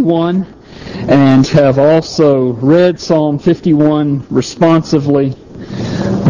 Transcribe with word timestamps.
51 0.00 0.46
and 1.10 1.46
have 1.48 1.78
also 1.78 2.52
read 2.54 2.98
Psalm 2.98 3.38
51 3.38 4.26
responsively, 4.30 5.30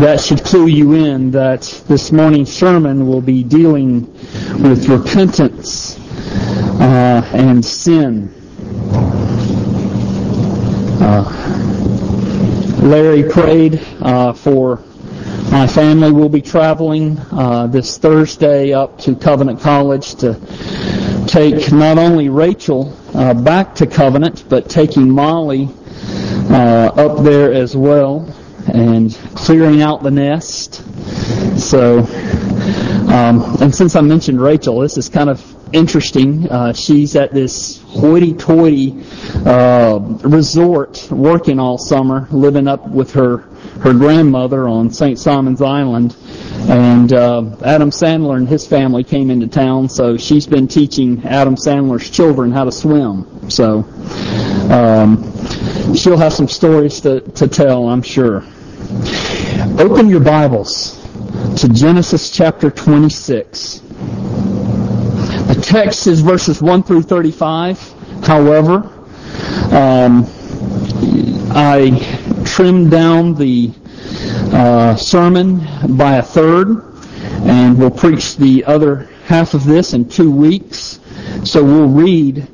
that 0.01 0.21
should 0.21 0.43
clue 0.43 0.67
you 0.67 0.95
in 0.95 1.31
that 1.31 1.63
this 1.87 2.11
morning's 2.11 2.53
sermon 2.53 3.07
will 3.07 3.21
be 3.21 3.45
dealing 3.45 4.13
with 4.61 4.89
repentance 4.89 5.97
uh, 6.81 7.23
and 7.33 7.65
sin. 7.65 8.35
Uh, 11.01 11.23
Larry 12.83 13.23
prayed 13.23 13.81
uh, 14.01 14.33
for 14.33 14.83
my 15.51 15.67
family. 15.67 16.13
will 16.13 16.29
be 16.29 16.41
traveling 16.41 17.19
uh, 17.33 17.67
this 17.67 17.99
Thursday 17.99 18.73
up 18.73 18.99
to 19.01 19.17
Covenant 19.17 19.61
College 19.61 20.15
to 20.17 20.35
take 21.27 21.73
not 21.73 21.99
only 21.99 22.29
Rachel 22.29 22.97
uh, 23.15 23.35
back 23.35 23.75
to 23.77 23.87
Covenant, 23.87 24.45
but 24.49 24.71
taking 24.71 25.11
Molly 25.11 25.69
uh, 26.51 26.93
up 26.95 27.25
there 27.25 27.53
as 27.53 27.77
well 27.77 28.33
and 28.73 29.13
clearing 29.35 29.83
out 29.83 30.05
the 30.05 30.11
nest. 30.11 30.85
So, 31.59 31.99
um, 33.09 33.57
and 33.61 33.75
since 33.75 33.97
I 33.97 34.03
mentioned 34.03 34.41
Rachel, 34.41 34.79
this 34.79 34.97
is 34.97 35.09
kind 35.09 35.29
of 35.29 35.75
interesting. 35.75 36.49
Uh, 36.49 36.73
she's 36.73 37.17
at 37.17 37.35
this 37.35 37.83
hoity-toity 37.89 39.03
uh, 39.47 39.99
resort 40.23 41.09
working 41.11 41.59
all 41.59 41.77
summer, 41.77 42.29
living 42.31 42.69
up 42.69 42.89
with 42.89 43.13
her 43.15 43.49
her 43.83 43.93
grandmother 43.93 44.69
on 44.69 44.91
St. 44.91 45.19
Simons 45.19 45.63
Island. 45.63 46.17
And 46.69 47.13
uh, 47.13 47.57
Adam 47.65 47.91
Sandler 47.91 48.37
and 48.37 48.47
his 48.49 48.67
family 48.67 49.03
came 49.03 49.31
into 49.31 49.47
town, 49.49 49.89
so 49.89 50.17
she's 50.17 50.47
been 50.47 50.69
teaching 50.69 51.25
Adam 51.25 51.57
Sandler's 51.57 52.11
children 52.11 52.53
how 52.53 52.65
to 52.65 52.73
swim. 52.73 53.49
So 53.51 53.81
um, 54.71 55.97
she'll 55.97 56.19
have 56.19 56.33
some 56.33 56.49
stories 56.49 57.01
to, 57.01 57.21
to 57.21 57.49
tell, 57.49 57.89
I'm 57.89 58.03
sure. 58.03 58.45
Open 59.79 60.09
your 60.09 60.21
Bibles 60.21 61.01
to 61.61 61.69
Genesis 61.69 62.31
chapter 62.31 62.71
26. 62.71 63.79
The 63.79 65.61
text 65.63 66.07
is 66.07 66.21
verses 66.21 66.61
1 66.61 66.83
through 66.83 67.03
35. 67.03 67.95
However, 68.23 68.93
um, 69.73 70.27
I 71.53 72.20
trimmed 72.45 72.91
down 72.91 73.35
the 73.35 73.73
uh, 74.53 74.97
sermon 74.97 75.61
by 75.97 76.17
a 76.17 76.23
third, 76.23 76.85
and 77.45 77.79
we'll 77.79 77.91
preach 77.91 78.37
the 78.37 78.65
other 78.65 79.09
half 79.25 79.55
of 79.55 79.65
this 79.65 79.95
in 79.95 80.09
two 80.09 80.31
weeks. 80.31 81.01
So 81.45 81.63
we'll 81.65 81.89
read 81.89 82.47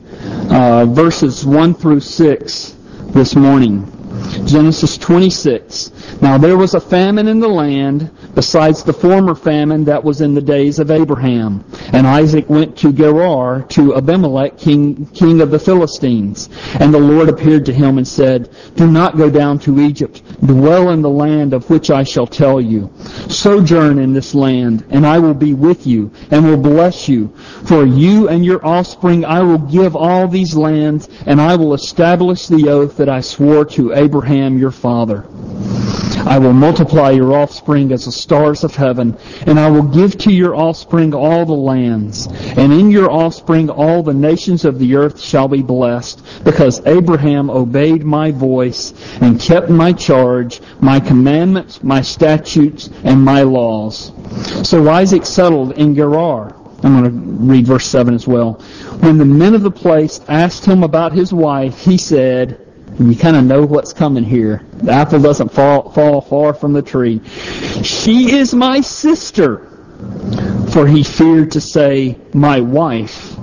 uh, 0.51 0.87
verses 0.87 1.45
1 1.45 1.75
through 1.75 2.01
6 2.01 2.77
this 3.09 3.35
morning. 3.35 3.96
Genesis 4.45 4.99
26. 4.99 6.21
Now 6.21 6.39
there 6.39 6.57
was 6.57 6.75
a 6.75 6.81
famine 6.81 7.29
in 7.29 7.41
the 7.41 7.49
land 7.49 8.11
besides 8.35 8.83
the 8.83 8.93
former 8.93 9.35
famine 9.35 9.85
that 9.85 10.03
was 10.03 10.21
in 10.21 10.35
the 10.35 10.41
days 10.41 10.79
of 10.79 10.91
Abraham. 10.91 11.65
And 11.93 12.07
Isaac 12.07 12.49
went 12.49 12.77
to 12.79 12.93
Gerar 12.93 13.63
to 13.71 13.95
Abimelech, 13.97 14.59
king, 14.59 15.07
king 15.07 15.41
of 15.41 15.51
the 15.51 15.59
Philistines. 15.59 16.49
And 16.81 16.93
the 16.93 16.99
Lord 16.99 17.29
appeared 17.29 17.65
to 17.67 17.73
him 17.73 17.99
and 17.99 18.07
said, 18.07 18.51
Do 18.75 18.91
not 18.91 19.17
go 19.17 19.31
down 19.31 19.59
to 19.61 19.81
Egypt. 19.81 20.23
Dwell 20.45 20.91
in 20.91 21.03
the 21.03 21.11
land 21.11 21.53
of 21.53 21.69
which 21.71 21.91
I 21.91 22.03
shall 22.03 22.27
tell 22.27 22.61
you. 22.61 22.91
Sojourn 23.29 23.99
in 23.99 24.13
this 24.13 24.35
land, 24.35 24.85
and 24.91 25.07
I 25.07 25.19
will 25.19 25.35
be 25.35 25.55
with 25.55 25.87
you, 25.87 26.11
and 26.31 26.45
will 26.45 26.57
bless 26.57 27.09
you. 27.09 27.29
For 27.65 27.85
you 27.85 28.29
and 28.29 28.45
your 28.45 28.65
offspring 28.67 29.25
I 29.25 29.43
will 29.43 29.59
give 29.59 29.95
all 29.97 30.29
these 30.29 30.55
lands, 30.55 31.09
and 31.27 31.41
I 31.41 31.57
will 31.57 31.75
establish 31.75 32.47
the 32.47 32.69
oath 32.69 32.97
that 32.97 33.09
I 33.09 33.21
swore 33.21 33.65
to 33.67 33.93
Abraham 33.93 34.16
your 34.25 34.71
father. 34.71 35.25
I 36.27 36.39
will 36.39 36.53
multiply 36.53 37.11
your 37.11 37.35
offspring 37.35 37.93
as 37.93 38.07
the 38.07 38.13
stars 38.13 38.65
of 38.65 38.75
heaven, 38.75 39.17
and 39.47 39.61
I 39.61 39.71
will 39.71 39.85
give 39.85 40.19
to 40.19 40.33
your 40.33 40.57
offspring 40.57 41.15
all 41.15 41.47
the 41.47 41.53
lands. 41.53 42.27
And 42.57 42.73
in 42.73 42.91
your 42.91 43.09
offspring 43.09 43.71
all 43.71 44.03
the 44.03 44.13
nations 44.13 44.65
of 44.65 44.81
the 44.81 44.97
earth 44.97 45.21
shall 45.21 45.47
be 45.47 45.63
blessed, 45.63 46.45
because 46.45 46.85
Abraham 46.85 47.49
obeyed 47.49 48.03
my 48.03 48.33
voice 48.33 48.93
and 49.21 49.41
kept 49.41 49.71
my 49.71 49.93
charge, 49.93 50.61
my 50.81 50.99
commandments, 50.99 51.85
my 51.85 52.03
statutes, 52.03 52.91
and 53.05 53.23
my 53.23 53.43
laws. 53.43 54.11
So 54.69 54.89
Isaac 54.91 55.25
settled 55.25 55.79
in 55.79 55.95
Gerar. 55.95 56.57
I'm 56.83 57.01
going 57.01 57.05
to 57.05 57.11
read 57.53 57.67
verse 57.67 57.87
7 57.87 58.15
as 58.15 58.27
well. 58.27 58.55
When 59.01 59.19
the 59.19 59.25
men 59.25 59.55
of 59.55 59.63
the 59.63 59.71
place 59.71 60.21
asked 60.29 60.65
him 60.65 60.83
about 60.83 61.13
his 61.13 61.33
wife, 61.33 61.79
he 61.79 61.97
said, 61.99 62.66
you 62.99 63.17
kind 63.17 63.37
of 63.37 63.45
know 63.45 63.65
what's 63.65 63.93
coming 63.93 64.25
here. 64.25 64.63
The 64.79 64.93
apple 64.93 65.21
doesn't 65.21 65.51
fall, 65.51 65.91
fall 65.91 66.21
far 66.21 66.55
from 66.55 66.73
the 66.73 66.83
tree. 66.83 67.21
She 67.83 68.33
is 68.33 68.55
my 68.55 68.81
sister. 68.81 69.69
For 70.73 70.87
he 70.87 71.03
feared 71.03 71.51
to 71.53 71.61
say, 71.61 72.19
my 72.35 72.61
wife, 72.61 73.35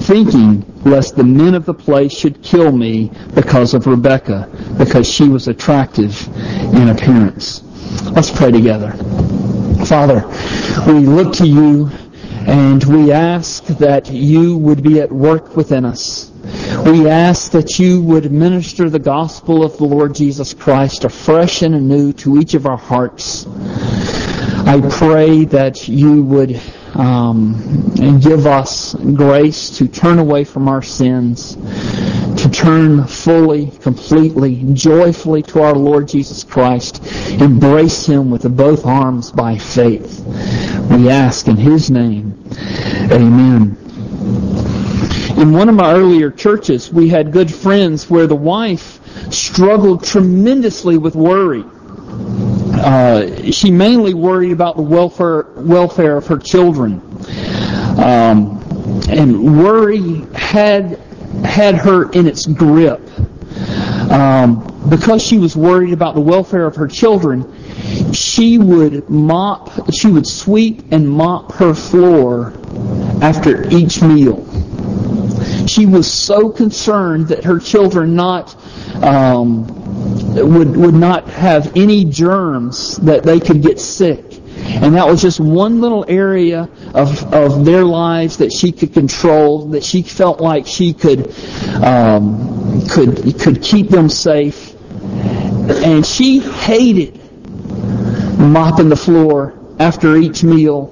thinking 0.00 0.64
lest 0.84 1.14
the 1.14 1.24
men 1.24 1.54
of 1.54 1.64
the 1.64 1.74
place 1.74 2.12
should 2.12 2.42
kill 2.42 2.72
me 2.72 3.12
because 3.34 3.74
of 3.74 3.86
Rebekah, 3.86 4.74
because 4.76 5.08
she 5.08 5.28
was 5.28 5.46
attractive 5.46 6.26
in 6.74 6.88
appearance. 6.88 7.62
Let's 8.10 8.30
pray 8.30 8.50
together. 8.50 8.92
Father, 9.86 10.26
we 10.86 11.00
look 11.06 11.32
to 11.34 11.46
you 11.46 11.90
and 12.46 12.82
we 12.84 13.12
ask 13.12 13.64
that 13.66 14.10
you 14.10 14.56
would 14.58 14.82
be 14.82 15.00
at 15.00 15.12
work 15.12 15.56
within 15.56 15.84
us. 15.84 16.29
We 16.84 17.08
ask 17.08 17.52
that 17.52 17.78
you 17.78 18.02
would 18.02 18.32
minister 18.32 18.88
the 18.88 18.98
gospel 18.98 19.62
of 19.62 19.76
the 19.76 19.84
Lord 19.84 20.14
Jesus 20.14 20.54
Christ 20.54 21.04
afresh 21.04 21.62
and 21.62 21.74
anew 21.74 22.12
to 22.14 22.38
each 22.38 22.54
of 22.54 22.66
our 22.66 22.78
hearts. 22.78 23.46
I 23.46 24.80
pray 24.90 25.44
that 25.46 25.88
you 25.88 26.22
would 26.22 26.60
um, 26.94 27.92
give 28.20 28.46
us 28.46 28.94
grace 28.94 29.70
to 29.78 29.88
turn 29.88 30.18
away 30.18 30.44
from 30.44 30.68
our 30.68 30.82
sins, 30.82 31.56
to 31.56 32.50
turn 32.50 33.06
fully, 33.06 33.70
completely, 33.80 34.64
joyfully 34.72 35.42
to 35.44 35.62
our 35.62 35.74
Lord 35.74 36.08
Jesus 36.08 36.44
Christ, 36.44 37.04
embrace 37.30 38.06
Him 38.06 38.30
with 38.30 38.56
both 38.56 38.86
arms 38.86 39.30
by 39.30 39.58
faith. 39.58 40.24
We 40.90 41.08
ask 41.08 41.48
in 41.48 41.56
His 41.56 41.90
name. 41.90 42.42
Amen. 43.10 43.79
In 45.40 45.52
one 45.52 45.70
of 45.70 45.74
my 45.74 45.94
earlier 45.94 46.30
churches, 46.30 46.92
we 46.92 47.08
had 47.08 47.32
good 47.32 47.50
friends 47.50 48.10
where 48.10 48.26
the 48.26 48.36
wife 48.36 49.00
struggled 49.32 50.04
tremendously 50.04 50.98
with 50.98 51.14
worry. 51.14 51.64
Uh, 52.74 53.50
she 53.50 53.70
mainly 53.70 54.12
worried 54.12 54.52
about 54.52 54.76
the 54.76 54.82
welfare 54.82 55.46
welfare 55.56 56.18
of 56.18 56.26
her 56.26 56.36
children, 56.36 57.00
um, 57.98 58.62
and 59.08 59.58
worry 59.58 60.26
had 60.34 60.98
had 61.42 61.74
her 61.74 62.10
in 62.12 62.26
its 62.26 62.44
grip. 62.44 63.00
Um, 64.10 64.66
because 64.90 65.22
she 65.22 65.38
was 65.38 65.56
worried 65.56 65.94
about 65.94 66.16
the 66.16 66.20
welfare 66.20 66.66
of 66.66 66.76
her 66.76 66.86
children, 66.86 68.12
she 68.12 68.58
would 68.58 69.08
mop, 69.08 69.90
she 69.94 70.08
would 70.08 70.26
sweep 70.26 70.92
and 70.92 71.08
mop 71.08 71.52
her 71.52 71.72
floor 71.72 72.52
after 73.22 73.66
each 73.70 74.02
meal. 74.02 74.46
She 75.70 75.86
was 75.86 76.12
so 76.12 76.50
concerned 76.50 77.28
that 77.28 77.44
her 77.44 77.60
children 77.60 78.16
not 78.16 78.56
um, 79.04 79.68
would 80.34 80.76
would 80.76 80.94
not 80.94 81.28
have 81.28 81.76
any 81.76 82.04
germs 82.04 82.96
that 82.96 83.22
they 83.22 83.38
could 83.38 83.62
get 83.62 83.78
sick. 83.78 84.24
And 84.66 84.96
that 84.96 85.06
was 85.06 85.22
just 85.22 85.38
one 85.38 85.80
little 85.80 86.04
area 86.08 86.68
of, 86.92 87.32
of 87.32 87.64
their 87.64 87.84
lives 87.84 88.38
that 88.38 88.52
she 88.52 88.72
could 88.72 88.92
control, 88.92 89.68
that 89.68 89.84
she 89.84 90.02
felt 90.02 90.40
like 90.40 90.66
she 90.66 90.92
could 90.92 91.32
um, 91.84 92.84
could 92.88 93.38
could 93.38 93.62
keep 93.62 93.90
them 93.90 94.08
safe. 94.08 94.74
And 95.84 96.04
she 96.04 96.40
hated 96.40 97.14
mopping 98.40 98.88
the 98.88 98.96
floor 98.96 99.54
after 99.78 100.16
each 100.16 100.42
meal, 100.42 100.86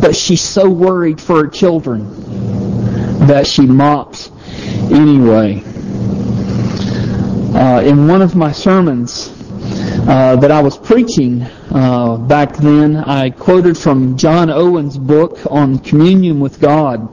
but 0.00 0.14
she's 0.14 0.40
so 0.40 0.70
worried 0.70 1.20
for 1.20 1.42
her 1.42 1.48
children 1.48 2.25
that 3.26 3.46
she 3.46 3.62
mops 3.62 4.30
anyway. 4.90 5.62
Uh, 7.54 7.80
in 7.82 8.06
one 8.06 8.22
of 8.22 8.36
my 8.36 8.52
sermons 8.52 9.32
uh, 10.08 10.36
that 10.36 10.50
I 10.50 10.60
was 10.60 10.76
preaching 10.76 11.42
uh, 11.42 12.16
back 12.16 12.56
then, 12.56 12.96
I 12.96 13.30
quoted 13.30 13.76
from 13.76 14.16
John 14.16 14.50
Owen's 14.50 14.98
book 14.98 15.38
on 15.50 15.78
communion 15.78 16.38
with 16.38 16.60
God. 16.60 17.12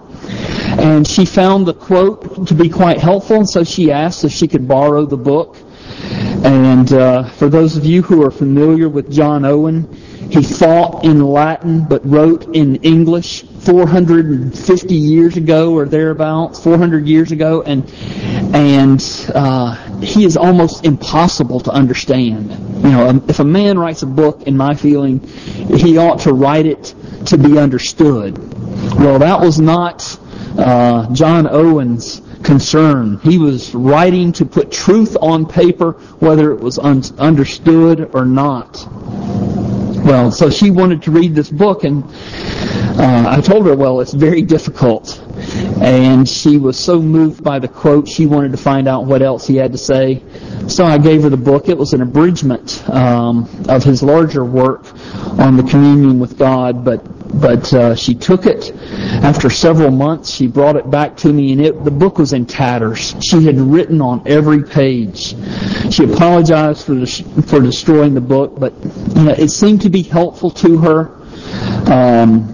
And 0.79 1.07
she 1.07 1.25
found 1.25 1.65
the 1.65 1.73
quote 1.73 2.47
to 2.47 2.53
be 2.53 2.69
quite 2.69 3.00
helpful, 3.00 3.38
and 3.38 3.50
so 3.50 3.63
she 3.63 3.91
asked 3.91 4.23
if 4.23 4.31
she 4.31 4.47
could 4.47 4.67
borrow 4.67 5.05
the 5.05 5.17
book. 5.17 5.57
And 6.44 6.91
uh, 6.94 7.23
for 7.23 7.50
those 7.50 7.77
of 7.77 7.85
you 7.85 8.01
who 8.01 8.23
are 8.23 8.31
familiar 8.31 8.89
with 8.89 9.11
John 9.11 9.45
Owen, 9.45 9.88
he 10.33 10.41
fought 10.41 11.06
in 11.06 11.24
Latin 11.24 11.85
but 11.85 12.03
wrote 12.03 12.56
in 12.56 12.77
English 12.77 13.44
450 13.44 14.95
years 14.95 15.38
ago 15.38 15.75
or 15.75 15.85
thereabouts, 15.85 16.63
400 16.63 17.07
years 17.07 17.31
ago, 17.31 17.62
and 17.62 17.88
and 18.56 19.00
uh, 19.35 19.75
he 20.00 20.25
is 20.25 20.35
almost 20.35 20.85
impossible 20.85 21.59
to 21.59 21.71
understand. 21.71 22.50
You 22.83 22.91
know, 22.91 23.24
if 23.27 23.39
a 23.39 23.44
man 23.44 23.77
writes 23.77 24.01
a 24.01 24.07
book, 24.07 24.44
in 24.47 24.57
my 24.57 24.74
feeling, 24.74 25.19
he 25.19 26.00
ought 26.00 26.21
to 26.21 26.33
write 26.33 26.65
it 26.65 26.95
to 27.27 27.38
be 27.38 27.59
understood. 27.59 28.38
Well, 28.97 29.19
that 29.19 29.39
was 29.39 29.59
not 29.59 30.19
uh, 30.57 31.13
John 31.13 31.47
Owen's 31.47 32.21
concern. 32.44 33.19
He 33.19 33.38
was 33.38 33.74
writing 33.75 34.33
to 34.33 34.45
put 34.45 34.71
truth 34.71 35.15
on 35.21 35.45
paper, 35.45 35.91
whether 36.19 36.51
it 36.51 36.59
was 36.59 36.79
un- 36.79 37.03
understood 37.19 38.09
or 38.13 38.25
not. 38.25 38.88
Well, 40.03 40.31
so 40.31 40.50
she 40.50 40.69
wanted 40.69 41.01
to 41.03 41.11
read 41.11 41.33
this 41.33 41.50
book, 41.50 41.85
and 41.85 42.03
uh, 42.03 43.25
I 43.25 43.39
told 43.39 43.65
her, 43.67 43.75
well, 43.75 44.01
it's 44.01 44.13
very 44.13 44.41
difficult. 44.41 45.17
And 45.81 46.27
she 46.27 46.57
was 46.57 46.77
so 46.77 47.01
moved 47.01 47.41
by 47.41 47.59
the 47.59 47.69
quote, 47.69 48.09
she 48.09 48.25
wanted 48.25 48.51
to 48.51 48.57
find 48.57 48.89
out 48.89 49.05
what 49.05 49.21
else 49.21 49.47
he 49.47 49.55
had 49.55 49.71
to 49.71 49.77
say. 49.77 50.21
So 50.67 50.83
I 50.85 50.97
gave 50.97 51.23
her 51.23 51.29
the 51.29 51.38
book. 51.38 51.69
It 51.69 51.77
was 51.77 51.94
an 51.94 52.01
abridgment 52.01 52.83
um, 52.89 53.50
of 53.69 53.85
his 53.85 54.03
larger 54.03 54.44
work 54.44 54.85
on 55.39 55.55
the 55.55 55.63
communion 55.63 56.19
with 56.19 56.38
God, 56.38 56.83
but 56.83 57.22
but 57.33 57.74
uh, 57.74 57.95
she 57.95 58.13
took 58.13 58.45
it 58.45 58.71
after 59.24 59.50
several 59.50 59.91
months. 59.91 60.31
She 60.31 60.47
brought 60.47 60.75
it 60.75 60.89
back 60.89 61.18
to 61.18 61.33
me, 61.33 61.51
and 61.51 61.62
it, 61.62 61.83
the 61.83 61.91
book 61.91 62.18
was 62.18 62.33
in 62.33 62.45
tatters. 62.45 63.15
She 63.24 63.44
had 63.45 63.57
written 63.57 64.01
on 64.01 64.21
every 64.25 64.63
page. 64.63 65.35
She 65.91 66.03
apologized 66.03 66.85
for 66.85 67.06
for 67.44 67.59
destroying 67.59 68.13
the 68.13 68.21
book, 68.21 68.59
but 68.59 68.74
you 69.15 69.24
know, 69.24 69.35
it 69.38 69.50
seemed 69.50 69.81
to 69.81 69.89
be 69.89 70.03
helpful 70.03 70.51
to 70.51 70.77
her, 70.77 71.15
um, 71.91 72.50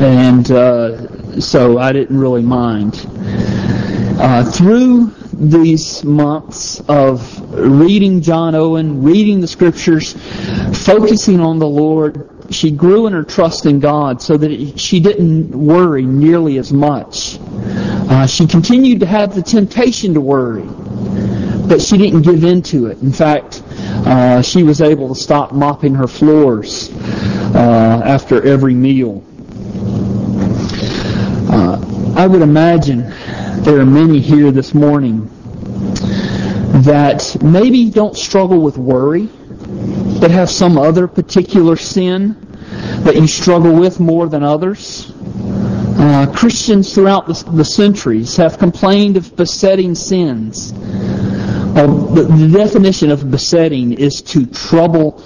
and 0.00 0.50
uh, 0.50 1.40
so 1.40 1.78
I 1.78 1.92
didn't 1.92 2.18
really 2.18 2.42
mind. 2.42 3.06
Uh, 4.18 4.44
through 4.44 5.12
these 5.32 6.04
months 6.04 6.80
of 6.88 7.40
reading 7.52 8.20
John 8.20 8.54
Owen, 8.54 9.02
reading 9.02 9.40
the 9.40 9.48
scriptures, 9.48 10.12
focusing 10.84 11.40
on 11.40 11.58
the 11.58 11.66
Lord, 11.66 12.30
she 12.54 12.70
grew 12.70 13.06
in 13.06 13.12
her 13.12 13.22
trust 13.22 13.66
in 13.66 13.80
God 13.80 14.22
so 14.22 14.36
that 14.36 14.78
she 14.78 15.00
didn't 15.00 15.50
worry 15.50 16.04
nearly 16.04 16.58
as 16.58 16.72
much. 16.72 17.38
Uh, 17.40 18.26
she 18.26 18.46
continued 18.46 19.00
to 19.00 19.06
have 19.06 19.34
the 19.34 19.42
temptation 19.42 20.14
to 20.14 20.20
worry, 20.20 20.66
but 21.68 21.80
she 21.80 21.96
didn't 21.98 22.22
give 22.22 22.44
in 22.44 22.62
to 22.62 22.86
it. 22.86 23.00
In 23.02 23.12
fact, 23.12 23.62
uh, 24.06 24.42
she 24.42 24.62
was 24.62 24.80
able 24.80 25.08
to 25.14 25.20
stop 25.20 25.52
mopping 25.52 25.94
her 25.94 26.06
floors 26.06 26.90
uh, 27.54 28.02
after 28.04 28.42
every 28.46 28.74
meal. 28.74 29.24
Uh, 31.50 32.14
I 32.16 32.26
would 32.26 32.42
imagine 32.42 33.00
there 33.62 33.78
are 33.78 33.86
many 33.86 34.20
here 34.20 34.50
this 34.50 34.74
morning 34.74 35.28
that 36.82 37.36
maybe 37.42 37.90
don't 37.90 38.16
struggle 38.16 38.60
with 38.60 38.76
worry, 38.76 39.28
but 40.20 40.30
have 40.30 40.48
some 40.48 40.78
other 40.78 41.08
particular 41.08 41.76
sin 41.76 42.36
that 43.04 43.16
you 43.16 43.26
struggle 43.26 43.74
with 43.74 44.00
more 44.00 44.28
than 44.28 44.42
others. 44.42 45.12
Uh, 45.98 46.32
Christians 46.34 46.94
throughout 46.94 47.26
the, 47.26 47.50
the, 47.52 47.64
centuries 47.64 48.36
have 48.36 48.58
complained 48.58 49.16
of 49.16 49.36
besetting 49.36 49.94
sins. 49.94 50.72
Uh, 50.72 51.86
the, 52.14 52.22
the, 52.22 52.48
definition 52.48 53.10
of 53.10 53.30
besetting 53.30 53.92
is 53.92 54.22
to 54.22 54.46
trouble 54.46 55.22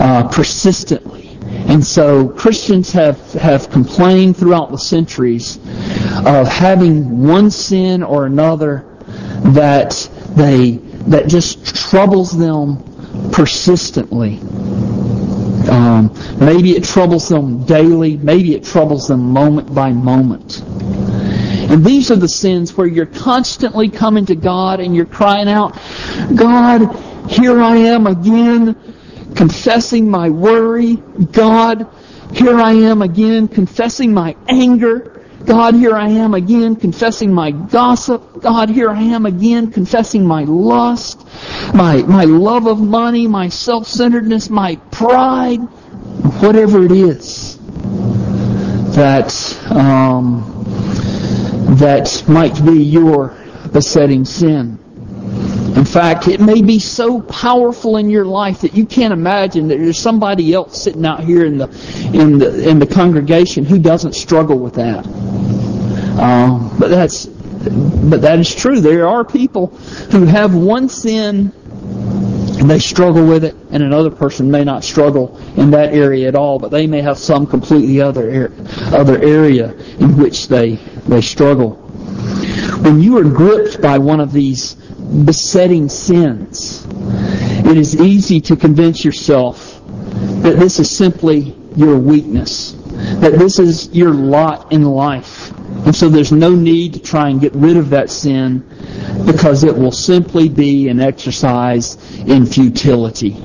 uh, 0.00 0.28
persistently. 0.28 1.38
And 1.68 1.84
so 1.84 2.28
Christians 2.28 2.92
have, 2.92 3.32
have 3.34 3.70
complained 3.70 4.36
throughout 4.36 4.70
the 4.70 4.78
centuries 4.78 5.56
of 6.26 6.48
having 6.48 7.26
one 7.26 7.50
sin 7.50 8.02
or 8.02 8.26
another 8.26 8.84
that 9.44 10.10
they 10.30 10.72
that 11.08 11.26
just 11.26 11.74
troubles 11.74 12.36
them 12.36 12.82
persistently. 13.32 14.38
Um, 15.68 16.14
maybe 16.40 16.76
it 16.76 16.84
troubles 16.84 17.28
them 17.28 17.64
daily. 17.64 18.16
Maybe 18.16 18.54
it 18.54 18.64
troubles 18.64 19.08
them 19.08 19.32
moment 19.32 19.74
by 19.74 19.92
moment. 19.92 20.62
And 21.70 21.84
these 21.84 22.10
are 22.10 22.16
the 22.16 22.28
sins 22.28 22.76
where 22.76 22.86
you're 22.86 23.04
constantly 23.04 23.90
coming 23.90 24.24
to 24.26 24.34
God 24.34 24.80
and 24.80 24.96
you're 24.96 25.04
crying 25.04 25.48
out, 25.48 25.78
God, 26.34 26.96
here 27.28 27.60
I 27.60 27.76
am 27.76 28.06
again, 28.06 28.74
confessing 29.34 30.10
my 30.10 30.30
worry. 30.30 30.96
God, 30.96 31.86
here 32.32 32.58
I 32.58 32.72
am 32.72 33.02
again, 33.02 33.48
confessing 33.48 34.14
my 34.14 34.34
anger. 34.48 35.17
God, 35.48 35.74
here 35.74 35.96
I 35.96 36.10
am 36.10 36.34
again 36.34 36.76
confessing 36.76 37.32
my 37.32 37.52
gossip. 37.52 38.42
God, 38.42 38.68
here 38.68 38.90
I 38.90 39.00
am 39.00 39.24
again 39.24 39.72
confessing 39.72 40.26
my 40.26 40.44
lust, 40.44 41.26
my, 41.72 42.02
my 42.02 42.24
love 42.24 42.66
of 42.66 42.78
money, 42.78 43.26
my 43.26 43.48
self-centeredness, 43.48 44.50
my 44.50 44.76
pride, 44.90 45.60
whatever 46.42 46.84
it 46.84 46.92
is 46.92 47.56
that, 48.94 49.32
um, 49.70 50.44
that 51.78 52.22
might 52.28 52.62
be 52.66 52.82
your 52.82 53.34
besetting 53.72 54.26
sin. 54.26 54.78
In 55.78 55.84
fact, 55.84 56.26
it 56.26 56.40
may 56.40 56.60
be 56.60 56.80
so 56.80 57.20
powerful 57.20 57.98
in 57.98 58.10
your 58.10 58.24
life 58.24 58.62
that 58.62 58.74
you 58.74 58.84
can't 58.84 59.12
imagine 59.12 59.68
that 59.68 59.78
there's 59.78 59.96
somebody 59.96 60.52
else 60.52 60.82
sitting 60.82 61.06
out 61.06 61.22
here 61.22 61.44
in 61.44 61.56
the 61.56 61.68
in 62.12 62.38
the 62.38 62.68
in 62.68 62.80
the 62.80 62.86
congregation 62.86 63.64
who 63.64 63.78
doesn't 63.78 64.14
struggle 64.14 64.58
with 64.58 64.74
that. 64.74 65.06
Um, 66.18 66.76
but 66.80 66.88
that's 66.88 67.26
but 67.26 68.22
that 68.22 68.40
is 68.40 68.52
true. 68.52 68.80
There 68.80 69.06
are 69.06 69.24
people 69.24 69.68
who 70.10 70.24
have 70.24 70.52
one 70.52 70.88
sin 70.88 71.52
and 72.58 72.68
they 72.68 72.80
struggle 72.80 73.24
with 73.24 73.44
it, 73.44 73.54
and 73.70 73.80
another 73.80 74.10
person 74.10 74.50
may 74.50 74.64
not 74.64 74.82
struggle 74.82 75.38
in 75.56 75.70
that 75.70 75.94
area 75.94 76.26
at 76.26 76.34
all, 76.34 76.58
but 76.58 76.72
they 76.72 76.88
may 76.88 77.02
have 77.02 77.18
some 77.18 77.46
completely 77.46 78.00
other 78.00 78.52
other 78.86 79.22
area 79.22 79.74
in 80.00 80.16
which 80.16 80.48
they 80.48 80.74
they 81.06 81.20
struggle. 81.20 81.74
When 82.82 83.00
you 83.00 83.16
are 83.18 83.24
gripped 83.24 83.80
by 83.80 83.98
one 83.98 84.18
of 84.18 84.32
these 84.32 84.76
besetting 85.24 85.88
sins, 85.88 86.86
it 86.90 87.76
is 87.76 88.00
easy 88.00 88.40
to 88.42 88.56
convince 88.56 89.04
yourself 89.04 89.80
that 90.42 90.56
this 90.58 90.78
is 90.78 90.90
simply 90.90 91.54
your 91.76 91.98
weakness, 91.98 92.72
that 93.20 93.38
this 93.38 93.58
is 93.58 93.94
your 93.94 94.12
lot 94.12 94.72
in 94.72 94.84
life. 94.84 95.50
And 95.84 95.94
so 95.94 96.08
there's 96.08 96.32
no 96.32 96.50
need 96.54 96.94
to 96.94 97.00
try 97.00 97.28
and 97.28 97.40
get 97.40 97.54
rid 97.54 97.76
of 97.76 97.90
that 97.90 98.10
sin 98.10 98.64
because 99.26 99.64
it 99.64 99.76
will 99.76 99.92
simply 99.92 100.48
be 100.48 100.88
an 100.88 101.00
exercise 101.00 101.96
in 102.20 102.46
futility. 102.46 103.36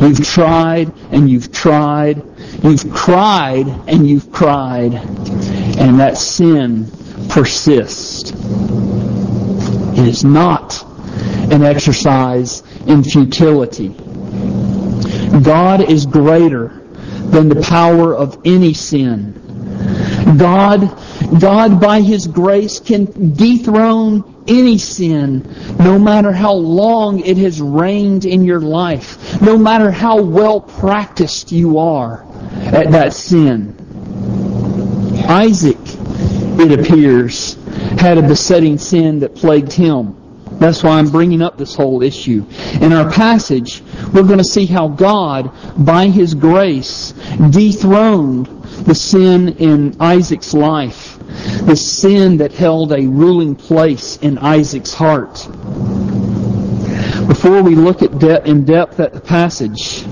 You've 0.00 0.24
tried 0.24 0.92
and 1.10 1.28
you've 1.28 1.52
tried, 1.52 2.22
you've 2.62 2.90
cried 2.92 3.66
and 3.88 4.08
you've 4.08 4.32
cried, 4.32 4.94
and 4.94 6.00
that 6.00 6.16
sin 6.16 6.90
persists. 7.28 8.32
It 9.92 10.06
is 10.06 10.24
not 10.24 10.84
an 11.52 11.62
exercise 11.62 12.62
in 12.86 13.02
futility. 13.02 13.88
God 15.42 15.80
is 15.80 16.06
greater 16.06 16.68
than 17.30 17.48
the 17.48 17.60
power 17.62 18.14
of 18.14 18.40
any 18.44 18.74
sin. 18.74 19.34
God, 20.38 20.96
God 21.40 21.80
by 21.80 22.00
His 22.00 22.26
grace 22.26 22.78
can 22.80 23.34
dethrone 23.34 24.44
any 24.46 24.78
sin, 24.78 25.54
no 25.78 25.98
matter 25.98 26.32
how 26.32 26.54
long 26.54 27.20
it 27.20 27.36
has 27.38 27.60
reigned 27.60 28.24
in 28.24 28.44
your 28.44 28.60
life, 28.60 29.40
no 29.40 29.56
matter 29.56 29.90
how 29.90 30.20
well 30.22 30.60
practiced 30.60 31.52
you 31.52 31.78
are 31.78 32.26
at 32.54 32.90
that 32.90 33.12
sin. 33.12 33.76
Isaac, 35.28 35.78
it 35.82 36.78
appears, 36.78 37.56
had 37.98 38.18
a 38.18 38.22
besetting 38.22 38.78
sin 38.78 39.20
that 39.20 39.34
plagued 39.34 39.72
him. 39.72 40.16
That's 40.52 40.82
why 40.82 40.98
I'm 40.98 41.10
bringing 41.10 41.42
up 41.42 41.56
this 41.56 41.74
whole 41.74 42.02
issue. 42.02 42.44
In 42.80 42.92
our 42.92 43.10
passage, 43.10 43.82
we're 44.12 44.24
going 44.24 44.38
to 44.38 44.44
see 44.44 44.66
how 44.66 44.88
God, 44.88 45.50
by 45.82 46.08
His 46.08 46.34
grace, 46.34 47.12
dethroned 47.50 48.46
the 48.84 48.94
sin 48.94 49.56
in 49.56 49.96
Isaac's 50.00 50.52
life, 50.52 51.18
the 51.64 51.76
sin 51.76 52.38
that 52.38 52.52
held 52.52 52.92
a 52.92 53.06
ruling 53.06 53.54
place 53.54 54.18
in 54.18 54.38
Isaac's 54.38 54.92
heart. 54.92 55.34
Before 57.26 57.62
we 57.62 57.74
look 57.74 58.02
at 58.02 58.18
de- 58.18 58.46
in 58.46 58.64
depth 58.64 59.00
at 59.00 59.12
the 59.12 59.20
passage, 59.20 60.04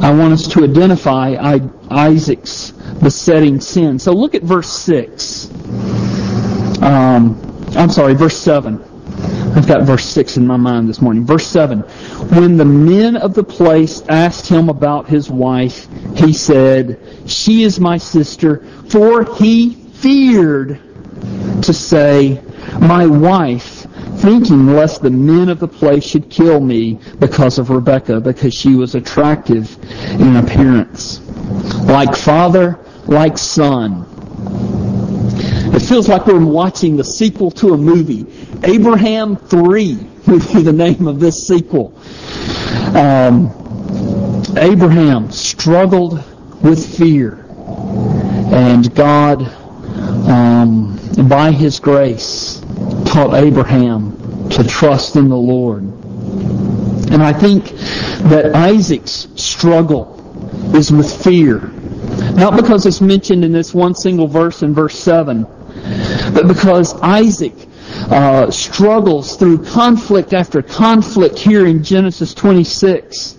I 0.00 0.12
want 0.12 0.34
us 0.34 0.46
to 0.48 0.62
identify 0.62 1.58
Isaac's 1.90 2.70
besetting 3.02 3.60
sin. 3.60 3.98
So 3.98 4.12
look 4.12 4.34
at 4.34 4.42
verse 4.42 4.70
6. 4.70 5.48
Um, 6.82 7.40
I'm 7.76 7.90
sorry, 7.90 8.14
verse 8.14 8.36
7. 8.36 8.82
I've 9.56 9.66
got 9.66 9.82
verse 9.82 10.04
6 10.04 10.36
in 10.36 10.46
my 10.46 10.56
mind 10.56 10.88
this 10.88 11.00
morning. 11.00 11.24
Verse 11.24 11.46
7. 11.46 11.80
When 11.80 12.56
the 12.56 12.64
men 12.64 13.16
of 13.16 13.34
the 13.34 13.42
place 13.42 14.02
asked 14.08 14.46
him 14.46 14.68
about 14.68 15.08
his 15.08 15.30
wife, 15.30 15.88
he 16.14 16.32
said, 16.32 17.00
She 17.26 17.64
is 17.64 17.80
my 17.80 17.98
sister, 17.98 18.64
for 18.88 19.24
he 19.36 19.74
feared 19.74 20.80
to 21.62 21.72
say, 21.72 22.40
My 22.80 23.06
wife, 23.06 23.86
thinking 24.18 24.68
lest 24.74 25.02
the 25.02 25.10
men 25.10 25.48
of 25.48 25.58
the 25.58 25.68
place 25.68 26.04
should 26.04 26.30
kill 26.30 26.60
me 26.60 27.00
because 27.18 27.58
of 27.58 27.70
Rebekah, 27.70 28.20
because 28.20 28.54
she 28.54 28.76
was 28.76 28.94
attractive 28.94 29.76
in 30.20 30.36
appearance. 30.36 31.20
Like 31.84 32.14
father, 32.14 32.78
like 33.06 33.38
son. 33.38 34.06
It 35.74 35.80
feels 35.80 36.08
like 36.08 36.26
we're 36.26 36.44
watching 36.44 36.96
the 36.96 37.04
sequel 37.04 37.50
to 37.52 37.74
a 37.74 37.76
movie. 37.76 38.26
Abraham 38.64 39.36
3 39.36 39.94
would 40.26 40.52
be 40.52 40.62
the 40.62 40.72
name 40.72 41.06
of 41.06 41.20
this 41.20 41.46
sequel. 41.46 41.94
Um, 42.94 43.50
Abraham 44.56 45.30
struggled 45.30 46.24
with 46.62 46.96
fear, 46.96 47.44
and 48.52 48.92
God, 48.94 49.42
um, 50.28 50.98
by 51.28 51.52
His 51.52 51.80
grace, 51.80 52.60
taught 53.06 53.34
Abraham 53.34 54.48
to 54.50 54.64
trust 54.64 55.16
in 55.16 55.28
the 55.28 55.36
Lord. 55.36 55.82
And 57.10 57.22
I 57.22 57.32
think 57.32 57.70
that 58.30 58.54
Isaac's 58.54 59.28
struggle 59.36 60.14
is 60.74 60.92
with 60.92 61.10
fear. 61.24 61.60
Not 62.34 62.56
because 62.56 62.86
it's 62.86 63.00
mentioned 63.00 63.44
in 63.44 63.52
this 63.52 63.74
one 63.74 63.94
single 63.94 64.26
verse 64.26 64.62
in 64.62 64.74
verse 64.74 64.98
7, 64.98 65.46
but 66.34 66.48
because 66.48 66.94
Isaac 67.00 67.54
uh, 68.10 68.50
struggles 68.50 69.36
through 69.36 69.64
conflict 69.64 70.32
after 70.32 70.62
conflict 70.62 71.38
here 71.38 71.66
in 71.66 71.82
Genesis 71.82 72.34
26. 72.34 73.36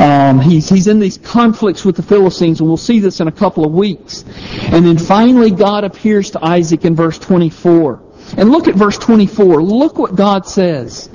Um, 0.00 0.40
he's, 0.40 0.68
he's 0.68 0.86
in 0.86 1.00
these 1.00 1.18
conflicts 1.18 1.84
with 1.84 1.96
the 1.96 2.02
Philistines, 2.02 2.60
and 2.60 2.68
we'll 2.68 2.76
see 2.76 3.00
this 3.00 3.20
in 3.20 3.28
a 3.28 3.32
couple 3.32 3.64
of 3.64 3.72
weeks. 3.72 4.24
And 4.62 4.86
then 4.86 4.98
finally 4.98 5.50
God 5.50 5.84
appears 5.84 6.30
to 6.32 6.44
Isaac 6.44 6.84
in 6.84 6.94
verse 6.94 7.18
24. 7.18 8.02
And 8.36 8.50
look 8.50 8.68
at 8.68 8.74
verse 8.74 8.98
24. 8.98 9.62
Look 9.62 9.98
what 9.98 10.14
God 10.14 10.46
says. 10.46 11.08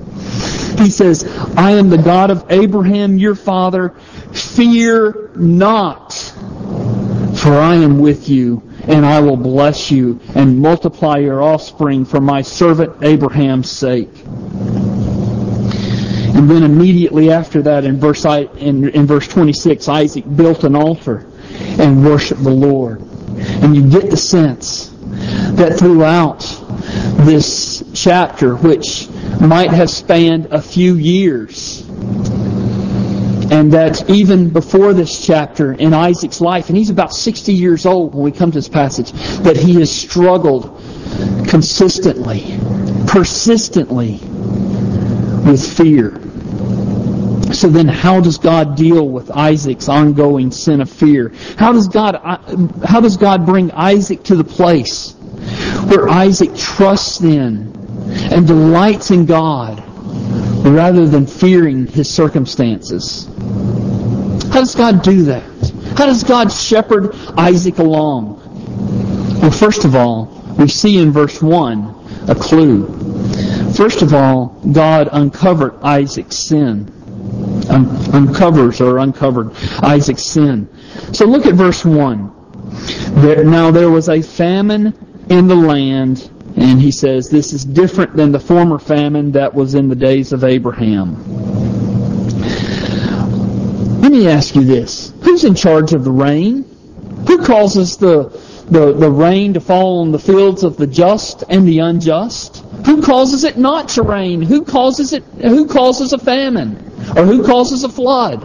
He 0.80 0.89
says, 0.89 1.24
I 1.56 1.72
am 1.72 1.89
the 1.89 1.98
God 1.98 2.32
of 2.32 2.46
Abraham, 2.50 3.18
your 3.18 3.36
father. 3.36 3.89
Fear 4.34 5.32
not, 5.36 6.13
for 6.13 7.53
I 7.53 7.75
am 7.75 8.00
with 8.00 8.30
you 8.30 8.73
and 8.84 9.06
I 9.06 9.20
will 9.20 9.38
bless 9.38 9.92
you 9.92 10.20
and 10.36 10.60
multiply 10.60 11.18
your 11.18 11.42
offspring 11.42 12.06
for 12.06 12.20
my 12.20 12.42
servant 12.42 13.04
Abraham's 13.04 13.72
sake. 13.72 14.10
And 16.36 16.50
then 16.50 16.63
immediately 16.63 17.32
after 17.32 17.62
that, 17.62 17.86
in 17.86 18.00
verse 18.00 18.25
in, 18.25 18.90
in 18.90 19.06
verse 19.06 19.28
26, 19.28 19.88
Isaac 19.88 20.25
built 20.36 20.63
an 20.63 20.75
altar 20.75 21.25
and 21.80 22.04
worshiped 22.06 22.44
the 22.44 22.50
Lord. 22.50 23.02
And 23.02 23.75
you 23.75 23.90
get 23.90 24.10
the 24.10 24.18
sense 24.18 24.90
that 25.54 25.78
throughout 25.80 26.40
this 27.25 27.84
chapter, 27.94 28.56
which 28.56 29.08
might 29.40 29.72
have 29.72 29.90
spanned 29.90 30.48
a 30.48 30.62
few 30.62 30.96
years, 30.96 31.88
and 33.53 33.72
that 33.74 34.10
even 34.10 34.50
before 34.50 34.93
this 34.93 35.24
chapter 35.24 35.74
in 35.74 35.93
Isaac's 35.93 36.41
life, 36.41 36.69
and 36.69 36.77
he's 36.77 36.89
about 36.89 37.13
60 37.13 37.53
years 37.53 37.86
old 37.86 38.15
when 38.15 38.24
we 38.24 38.31
come 38.31 38.50
to 38.50 38.57
this 38.57 38.67
passage, 38.67 39.12
that 39.43 39.55
he 39.55 39.75
has 39.75 39.95
struggled 39.95 40.81
consistently, 41.48 42.57
persistently 43.05 44.13
with 45.45 45.62
fear. 45.77 46.19
So 47.53 47.69
then 47.69 47.88
how 47.88 48.22
does 48.22 48.39
God 48.39 48.75
deal 48.75 49.07
with 49.07 49.29
Isaac's 49.29 49.88
ongoing 49.88 50.50
sin 50.50 50.81
of 50.81 50.89
fear? 50.89 51.31
How 51.55 51.74
does 51.74 51.88
God, 51.88 52.15
uh, 52.15 52.88
how 52.88 53.01
does 53.01 53.17
God 53.17 53.45
bring 53.45 53.69
Isaac 53.69 54.24
to 54.24 54.36
the 54.36 54.43
place 54.43 55.13
where 55.89 56.10
Isaac 56.10 56.55
trusts 56.55 57.22
in 57.22 57.72
and 58.33 58.48
delights 58.48 59.12
in 59.12 59.27
God 59.27 59.83
rather 60.63 61.05
than 61.05 61.25
fearing 61.25 61.88
his 61.88 62.10
circumstances? 62.10 63.27
How 64.53 64.60
does 64.60 64.75
God 64.75 65.03
do 65.03 65.24
that? 65.24 65.43
How 65.98 66.05
does 66.05 66.24
God 66.24 66.51
shepherd 66.51 67.15
Isaac 67.38 67.79
along? 67.79 68.39
Well, 69.41 69.51
first 69.51 69.86
of 69.86 69.96
all, 69.96 70.43
we 70.58 70.67
see 70.67 71.00
in 71.00 71.12
verse 71.12 71.41
1 71.41 72.29
a 72.29 72.36
clue. 72.36 72.88
First 73.74 74.01
of 74.01 74.13
all, 74.13 74.60
God 74.72 75.10
uncovered 75.12 75.75
Isaac's 75.82 76.38
sin. 76.38 76.91
Un- 77.70 77.88
uncovers 78.13 78.82
or 78.82 79.00
uncovered 79.00 79.51
Isaac's 79.82 80.24
sin. 80.24 80.70
So 81.12 81.25
look 81.25 81.46
at 81.46 81.55
verse 81.55 81.84
1. 81.84 82.32
There, 83.22 83.43
now 83.43 83.72
there 83.72 83.89
was 83.89 84.10
a 84.10 84.22
famine 84.22 84.93
in 85.29 85.48
the 85.48 85.55
land, 85.55 86.29
and 86.55 86.79
he 86.79 86.91
says 86.91 87.29
this 87.29 87.53
is 87.53 87.65
different 87.65 88.15
than 88.15 88.31
the 88.31 88.39
former 88.39 88.79
famine 88.79 89.31
that 89.31 89.53
was 89.53 89.75
in 89.75 89.89
the 89.89 89.95
days 89.95 90.33
of 90.33 90.43
Abraham. 90.43 91.17
Let 94.01 94.12
me 94.12 94.27
ask 94.27 94.55
you 94.55 94.63
this. 94.63 95.13
Who's 95.22 95.43
in 95.43 95.55
charge 95.55 95.93
of 95.93 96.03
the 96.03 96.12
rain? 96.12 96.63
Who 97.27 97.43
causes 97.43 97.98
the, 97.98 98.29
the, 98.69 98.93
the 98.93 99.10
rain 99.10 99.53
to 99.53 99.62
fall 99.62 100.01
on 100.01 100.12
the 100.12 100.19
fields 100.19 100.63
of 100.63 100.77
the 100.77 100.88
just 100.88 101.43
and 101.50 101.67
the 101.67 101.79
unjust? 101.79 102.57
Who 102.86 103.01
causes 103.01 103.43
it 103.43 103.57
not 103.57 103.89
to 103.89 104.03
rain? 104.03 104.41
Who 104.41 104.65
causes 104.65 105.13
it 105.13 105.24
who 105.24 105.67
causes 105.67 106.13
a 106.13 106.17
famine? 106.17 106.91
Or 107.15 107.25
who 107.25 107.45
causes 107.45 107.83
a 107.83 107.89
flood? 107.89 108.43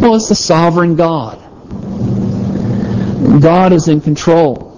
Well, 0.00 0.16
it's 0.16 0.28
the 0.28 0.34
sovereign 0.34 0.96
God. 0.96 1.38
God 3.40 3.72
is 3.72 3.88
in 3.88 4.00
control. 4.00 4.69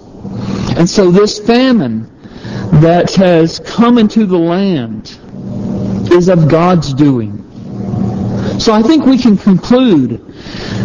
And 0.77 0.89
so 0.89 1.11
this 1.11 1.39
famine 1.39 2.09
that 2.81 3.13
has 3.15 3.59
come 3.59 3.97
into 3.97 4.25
the 4.25 4.37
land 4.37 5.19
is 6.11 6.29
of 6.29 6.49
God's 6.49 6.93
doing. 6.93 7.39
So 8.59 8.73
I 8.73 8.81
think 8.81 9.05
we 9.05 9.17
can 9.17 9.37
conclude 9.37 10.11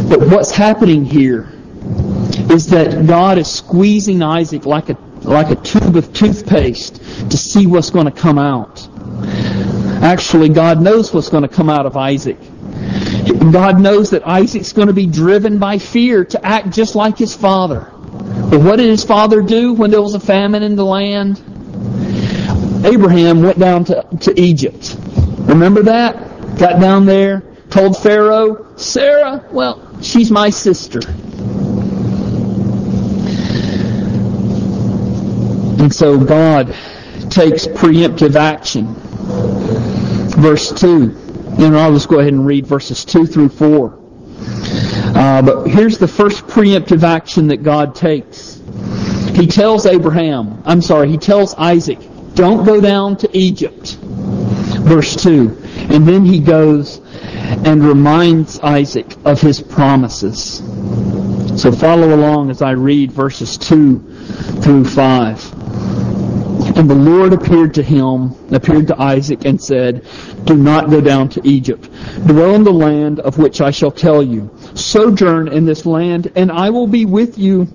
that 0.09 0.21
what's 0.21 0.51
happening 0.51 1.05
here 1.05 1.53
is 2.51 2.67
that 2.69 3.07
God 3.07 3.39
is 3.39 3.51
squeezing 3.51 4.23
Isaac 4.23 4.65
like 4.67 4.89
a 4.91 4.99
like 5.23 5.51
a 5.51 5.57
tube 5.57 5.97
of 5.97 6.13
toothpaste 6.13 6.97
to 7.31 7.37
see 7.37 7.67
what's 7.67 7.91
going 7.91 8.07
to 8.07 8.13
come 8.13 8.39
out. 8.39 8.89
Actually, 10.03 10.49
God 10.49 10.81
knows 10.81 11.13
what's 11.13 11.29
going 11.29 11.43
to 11.43 11.49
come 11.49 11.69
out 11.69 11.87
of 11.87 11.97
Isaac. 11.97 12.39
God 13.53 13.81
knows 13.81 14.11
that 14.11 14.27
Isaac's 14.27 14.73
going 14.73 14.89
to 14.89 14.95
be 14.95 15.07
driven 15.07 15.59
by 15.59 15.79
fear 15.79 16.25
to 16.25 16.45
act 16.45 16.71
just 16.71 16.95
like 16.95 17.19
his 17.19 17.35
father. 17.35 17.93
But 18.51 18.61
what 18.63 18.77
did 18.77 18.89
his 18.89 19.05
father 19.05 19.43
do 19.43 19.75
when 19.75 19.91
there 19.91 20.01
was 20.01 20.15
a 20.15 20.21
famine 20.21 20.63
in 20.63 20.75
the 20.75 20.85
land? 20.85 21.37
Abraham 22.85 23.43
went 23.43 23.59
down 23.59 23.85
to, 23.87 24.07
to 24.21 24.41
Egypt. 24.41 24.97
Remember 25.41 25.83
that? 25.83 26.59
Got 26.59 26.81
down 26.81 27.05
there, 27.05 27.43
told 27.69 27.97
Pharaoh, 27.97 28.75
Sarah, 28.77 29.45
well, 29.51 30.01
she's 30.01 30.31
my 30.31 30.51
sister. 30.51 31.01
And 35.81 35.95
so 35.95 36.19
God 36.19 36.75
takes 37.31 37.67
preemptive 37.67 38.35
action. 38.35 38.95
Verse 40.41 40.73
2. 40.73 41.17
And 41.59 41.77
I'll 41.77 41.93
just 41.93 42.09
go 42.09 42.19
ahead 42.21 42.33
and 42.33 42.47
read 42.47 42.67
verses 42.67 43.05
2 43.05 43.27
through 43.27 43.51
4. 43.51 43.99
Uh, 45.15 45.43
but 45.43 45.67
here's 45.67 45.99
the 45.99 46.09
first 46.09 46.47
preemptive 46.47 47.03
action 47.03 47.49
that 47.49 47.63
God 47.63 47.95
takes. 47.95 48.61
He 49.35 49.47
tells 49.47 49.87
Abraham, 49.87 50.63
I'm 50.65 50.83
sorry, 50.83 51.09
he 51.09 51.17
tells 51.17 51.55
Isaac, 51.55 51.99
don't 52.35 52.65
go 52.65 52.81
down 52.81 53.17
to 53.19 53.37
Egypt. 53.37 53.97
Verse 54.01 55.17
2. 55.17 55.57
And 55.91 56.07
then 56.07 56.25
he 56.25 56.41
goes 56.41 57.01
and 57.65 57.83
reminds 57.83 58.59
Isaac 58.61 59.07
of 59.25 59.41
his 59.41 59.61
promises. 59.61 60.59
So 61.61 61.73
follow 61.73 62.15
along 62.15 62.51
as 62.51 62.63
I 62.63 62.73
read 62.73 63.11
verses 63.11 63.59
2 63.59 63.99
through 64.63 64.85
5. 64.85 66.08
And 66.77 66.89
the 66.91 66.95
Lord 66.95 67.33
appeared 67.33 67.75
to 67.75 67.83
him, 67.83 68.35
appeared 68.53 68.89
to 68.89 69.01
Isaac, 69.01 69.45
and 69.45 69.61
said, 69.61 70.05
Do 70.45 70.57
not 70.57 70.91
go 70.91 71.01
down 71.01 71.29
to 71.31 71.41
Egypt. 71.47 71.89
Dwell 72.27 72.55
in 72.55 72.65
the 72.65 72.73
land 72.73 73.21
of 73.21 73.39
which 73.39 73.61
I 73.61 73.71
shall 73.71 73.91
tell 73.93 74.23
you. 74.23 74.51
Sojourn 74.75 75.49
in 75.49 75.67
this 75.67 75.87
land, 75.87 76.33
and 76.37 76.53
I 76.53 76.71
will 76.71 76.87
be 76.87 77.05
with 77.05 77.39
you 77.39 77.69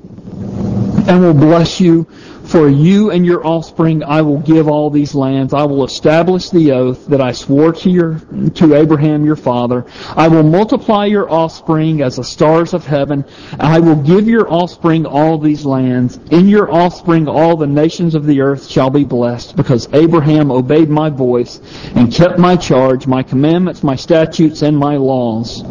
and 1.08 1.22
will 1.22 1.34
bless 1.34 1.80
you 1.82 2.08
For 2.54 2.70
you 2.70 3.10
and 3.10 3.26
your 3.26 3.44
offspring 3.44 4.04
I 4.04 4.22
will 4.22 4.38
give 4.38 4.68
all 4.68 4.92
these 4.92 5.16
lands. 5.16 5.56
I 5.56 5.64
will 5.64 5.84
establish 5.84 6.52
the 6.52 6.74
oath 6.74 7.08
that 7.08 7.20
I 7.20 7.32
swore 7.32 7.74
to 7.74 7.90
your 7.90 8.20
to 8.54 8.76
Abraham 8.76 9.26
your 9.26 9.36
father. 9.36 9.88
I 10.16 10.28
will 10.28 10.44
multiply 10.44 11.06
your 11.06 11.28
offspring 11.32 12.04
as 12.04 12.18
the 12.18 12.24
stars 12.24 12.76
of 12.76 12.86
heaven. 12.86 13.26
I 13.60 13.80
will 13.80 13.96
give 13.96 14.28
your 14.28 14.54
offspring 14.54 15.08
all 15.08 15.40
these 15.40 15.66
lands. 15.66 16.18
In 16.30 16.48
your 16.48 16.72
offspring 16.72 17.28
all 17.28 17.58
the 17.58 17.66
nations 17.66 18.14
of 18.14 18.28
the 18.28 18.42
earth 18.42 18.70
shall 18.70 18.92
be 18.92 19.04
blessed, 19.04 19.56
because 19.56 19.92
Abraham 19.92 20.52
obeyed 20.52 20.90
my 20.90 21.10
voice 21.10 21.60
and 21.96 22.14
kept 22.14 22.38
my 22.38 22.56
charge, 22.56 23.08
my 23.08 23.24
commandments, 23.24 23.82
my 23.82 23.96
statutes, 23.96 24.62
and 24.62 24.78
my 24.78 24.96
laws. 24.98 25.64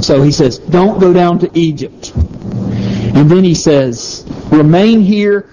So 0.00 0.22
he 0.22 0.32
says, 0.32 0.56
don't 0.56 0.98
go 0.98 1.12
down 1.12 1.40
to 1.40 1.50
Egypt. 1.52 2.14
And 2.16 3.30
then 3.30 3.44
he 3.44 3.54
says, 3.54 4.24
remain 4.50 5.02
here 5.02 5.50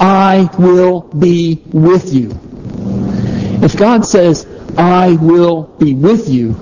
I 0.00 0.48
will 0.58 1.02
be 1.02 1.62
with 1.72 2.14
you. 2.14 2.30
If 3.62 3.76
God 3.76 4.06
says, 4.06 4.46
I 4.78 5.12
will 5.16 5.64
be 5.64 5.94
with 5.94 6.28
you, 6.28 6.54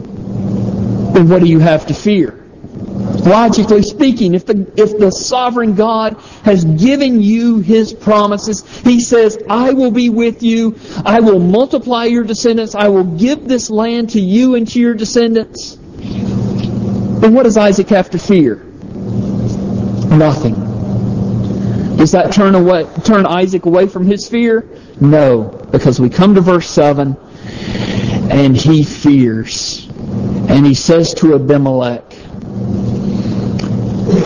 then 1.12 1.28
what 1.28 1.40
do 1.40 1.46
you 1.46 1.60
have 1.60 1.86
to 1.86 1.94
fear? 1.94 2.34
Logically 3.24 3.82
speaking, 3.82 4.34
if 4.34 4.46
the, 4.46 4.72
if 4.76 4.98
the 4.98 5.10
sovereign 5.10 5.74
God 5.74 6.16
has 6.44 6.64
given 6.64 7.22
you 7.22 7.60
His 7.60 7.92
promises, 7.92 8.66
He 8.80 9.00
says, 9.00 9.38
I 9.48 9.72
will 9.72 9.92
be 9.92 10.08
with 10.08 10.42
you, 10.42 10.76
I 11.04 11.20
will 11.20 11.38
multiply 11.38 12.04
your 12.04 12.24
descendants, 12.24 12.74
I 12.74 12.88
will 12.88 13.04
give 13.04 13.46
this 13.46 13.70
land 13.70 14.10
to 14.10 14.20
you 14.20 14.56
and 14.56 14.66
to 14.68 14.80
your 14.80 14.94
descendants, 14.94 15.76
then 15.76 17.34
what 17.34 17.44
does 17.44 17.56
Isaac 17.56 17.88
have 17.90 18.10
to 18.10 18.18
fear? 18.18 18.56
Nothing. 20.10 20.67
Does 21.98 22.12
that 22.12 22.32
turn 22.32 22.54
away, 22.54 22.86
turn 23.02 23.26
Isaac 23.26 23.66
away 23.66 23.88
from 23.88 24.06
his 24.06 24.28
fear? 24.28 24.64
No, 25.00 25.48
because 25.72 25.98
we 25.98 26.08
come 26.08 26.36
to 26.36 26.40
verse 26.40 26.70
7 26.70 27.16
and 28.30 28.56
he 28.56 28.84
fears. 28.84 29.88
And 30.48 30.64
he 30.64 30.74
says 30.74 31.12
to 31.14 31.34
Abimelech, 31.34 32.12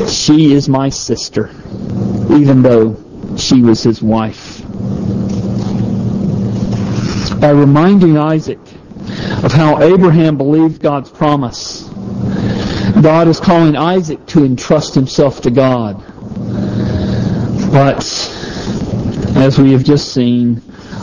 She 0.07 0.53
is 0.53 0.69
my 0.69 0.91
sister, 0.91 1.49
even 2.31 2.61
though 2.61 3.03
she 3.39 3.63
was 3.63 3.83
his 3.83 4.03
wife. 4.03 4.61
By 7.41 7.51
reminding 7.51 8.19
Isaac 8.19 8.61
of 9.43 9.53
how 9.53 9.83
Abraham 9.83 10.37
believed 10.37 10.83
God's 10.83 11.09
promise, 11.11 11.89
God 13.01 13.29
is 13.29 13.41
calling 13.41 13.77
Isaac 13.77 14.27
to 14.27 14.45
entrust 14.45 14.95
himself 14.95 15.41
to 15.41 15.51
God. 15.51 16.12
But 17.73 18.05
as 19.35 19.59
we 19.59 19.73
have 19.73 19.83
just 19.83 20.13
seen, 20.13 20.61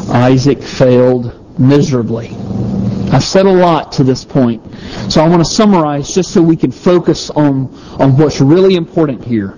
Isaac 0.10 0.62
failed 0.62 1.60
miserably. 1.60 2.28
I've 3.12 3.24
said 3.24 3.48
a 3.48 3.52
lot 3.52 3.92
to 3.94 4.04
this 4.04 4.24
point, 4.24 4.62
so 5.12 5.24
I 5.24 5.28
want 5.28 5.44
to 5.44 5.50
summarize 5.52 6.14
just 6.14 6.32
so 6.32 6.44
we 6.44 6.56
can 6.56 6.72
focus 6.72 7.32
on, 7.32 7.74
on 8.00 8.16
what's 8.18 8.40
really 8.40 8.76
important 8.76 9.24
here. 9.24 9.58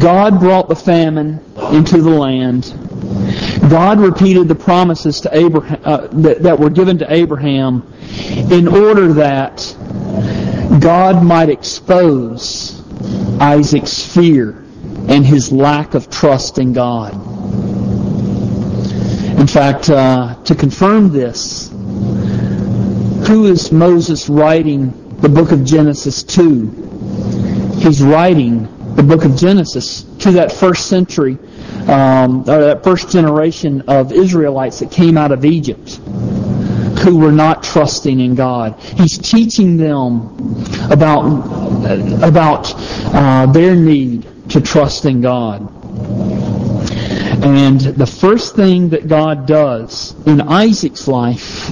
God 0.00 0.40
brought 0.40 0.68
the 0.68 0.74
famine 0.74 1.38
into 1.70 2.02
the 2.02 2.10
land. 2.10 2.64
God 3.70 4.00
repeated 4.00 4.48
the 4.48 4.56
promises 4.56 5.20
to 5.20 5.36
Abraham 5.36 5.80
uh, 5.84 6.08
that, 6.08 6.42
that 6.42 6.58
were 6.58 6.70
given 6.70 6.98
to 6.98 7.14
Abraham 7.14 7.86
in 8.50 8.66
order 8.66 9.12
that 9.12 9.58
God 10.80 11.22
might 11.22 11.48
expose 11.48 12.82
Isaac's 13.40 14.04
fear 14.04 14.63
and 15.08 15.24
his 15.24 15.52
lack 15.52 15.94
of 15.94 16.10
trust 16.10 16.58
in 16.58 16.72
God. 16.72 17.12
In 19.38 19.46
fact, 19.46 19.90
uh, 19.90 20.36
to 20.44 20.54
confirm 20.54 21.10
this, 21.10 21.68
who 23.28 23.46
is 23.46 23.72
Moses 23.72 24.28
writing 24.28 25.18
the 25.20 25.28
book 25.28 25.52
of 25.52 25.64
Genesis 25.64 26.22
to? 26.22 26.70
He's 27.78 28.02
writing 28.02 28.68
the 28.96 29.02
book 29.02 29.24
of 29.24 29.36
Genesis 29.36 30.02
to 30.20 30.32
that 30.32 30.52
first 30.52 30.86
century, 30.86 31.38
um, 31.88 32.40
or 32.48 32.60
that 32.60 32.84
first 32.84 33.10
generation 33.10 33.82
of 33.82 34.12
Israelites 34.12 34.78
that 34.80 34.90
came 34.90 35.18
out 35.18 35.32
of 35.32 35.44
Egypt 35.44 36.00
who 37.04 37.18
were 37.18 37.32
not 37.32 37.62
trusting 37.62 38.18
in 38.20 38.34
God. 38.34 38.80
He's 38.80 39.18
teaching 39.18 39.76
them 39.76 40.64
about 40.90 41.24
about 42.22 42.72
uh, 43.14 43.46
their 43.52 43.76
need 43.76 44.13
to 44.50 44.60
trust 44.60 45.04
in 45.04 45.20
God. 45.20 45.70
And 47.44 47.80
the 47.80 48.06
first 48.06 48.56
thing 48.56 48.90
that 48.90 49.08
God 49.08 49.46
does 49.46 50.14
in 50.26 50.40
Isaac's 50.40 51.06
life 51.08 51.70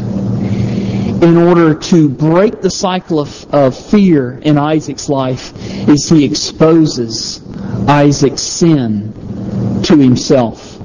in 1.23 1.37
order 1.37 1.75
to 1.75 2.09
break 2.09 2.61
the 2.61 2.71
cycle 2.71 3.21
of, 3.21 3.54
of 3.54 3.78
fear 3.78 4.39
in 4.39 4.58
Isaac's 4.58 5.08
life 5.08 5.52
is 5.89 6.08
he 6.08 6.25
exposes 6.25 7.41
Isaac's 7.89 8.43
sin 8.43 9.13
to 9.85 9.97
himself. 9.97 10.80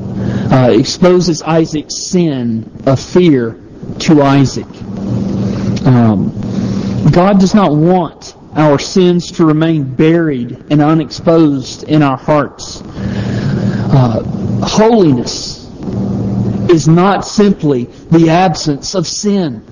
Uh, 0.52 0.70
exposes 0.72 1.42
Isaac's 1.42 2.08
sin 2.10 2.72
of 2.86 3.00
fear 3.00 3.60
to 4.00 4.22
Isaac. 4.22 4.68
Um, 5.86 6.32
God 7.12 7.40
does 7.40 7.56
not 7.56 7.74
want 7.74 8.27
our 8.58 8.80
sins 8.80 9.32
to 9.34 9.46
remain 9.46 9.84
buried 9.84 10.52
and 10.72 10.82
unexposed 10.82 11.84
in 11.84 12.02
our 12.02 12.18
hearts. 12.18 12.82
Uh, 12.84 14.24
holiness 14.64 15.68
is 16.70 16.88
not 16.88 17.24
simply 17.24 17.86
the 18.12 18.30
absence 18.30 18.96
of 18.96 19.06
sin. 19.08 19.64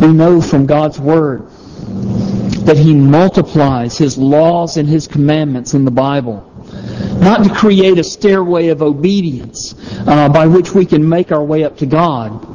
We 0.00 0.12
know 0.12 0.40
from 0.40 0.66
God's 0.66 0.98
Word 0.98 1.48
that 2.66 2.76
He 2.76 2.92
multiplies 2.92 3.96
His 3.96 4.18
laws 4.18 4.76
and 4.76 4.88
His 4.88 5.06
commandments 5.06 5.74
in 5.74 5.84
the 5.84 5.92
Bible. 5.92 6.48
Not 7.20 7.44
to 7.44 7.54
create 7.54 7.98
a 7.98 8.04
stairway 8.04 8.68
of 8.68 8.82
obedience 8.82 9.74
uh, 10.08 10.28
by 10.28 10.48
which 10.48 10.72
we 10.72 10.84
can 10.84 11.08
make 11.08 11.30
our 11.30 11.44
way 11.44 11.62
up 11.62 11.76
to 11.78 11.86
God, 11.86 12.51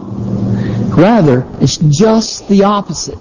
Rather, 0.97 1.47
it's 1.61 1.77
just 1.77 2.49
the 2.49 2.63
opposite. 2.63 3.19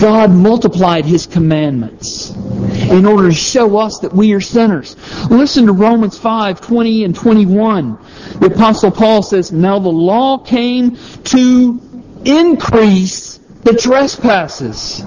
God 0.00 0.32
multiplied 0.32 1.04
His 1.04 1.26
commandments 1.26 2.30
in 2.30 3.06
order 3.06 3.28
to 3.28 3.34
show 3.34 3.78
us 3.78 4.00
that 4.00 4.12
we 4.12 4.32
are 4.32 4.40
sinners. 4.40 4.96
Listen 5.30 5.66
to 5.66 5.72
Romans 5.72 6.18
5, 6.18 6.60
20 6.60 7.04
and 7.04 7.14
21. 7.14 7.96
The 8.40 8.46
Apostle 8.46 8.90
Paul 8.90 9.22
says, 9.22 9.52
Now 9.52 9.78
the 9.78 9.88
law 9.88 10.38
came 10.38 10.96
to 11.24 11.80
increase 12.24 13.38
the 13.62 13.74
trespasses. 13.74 15.00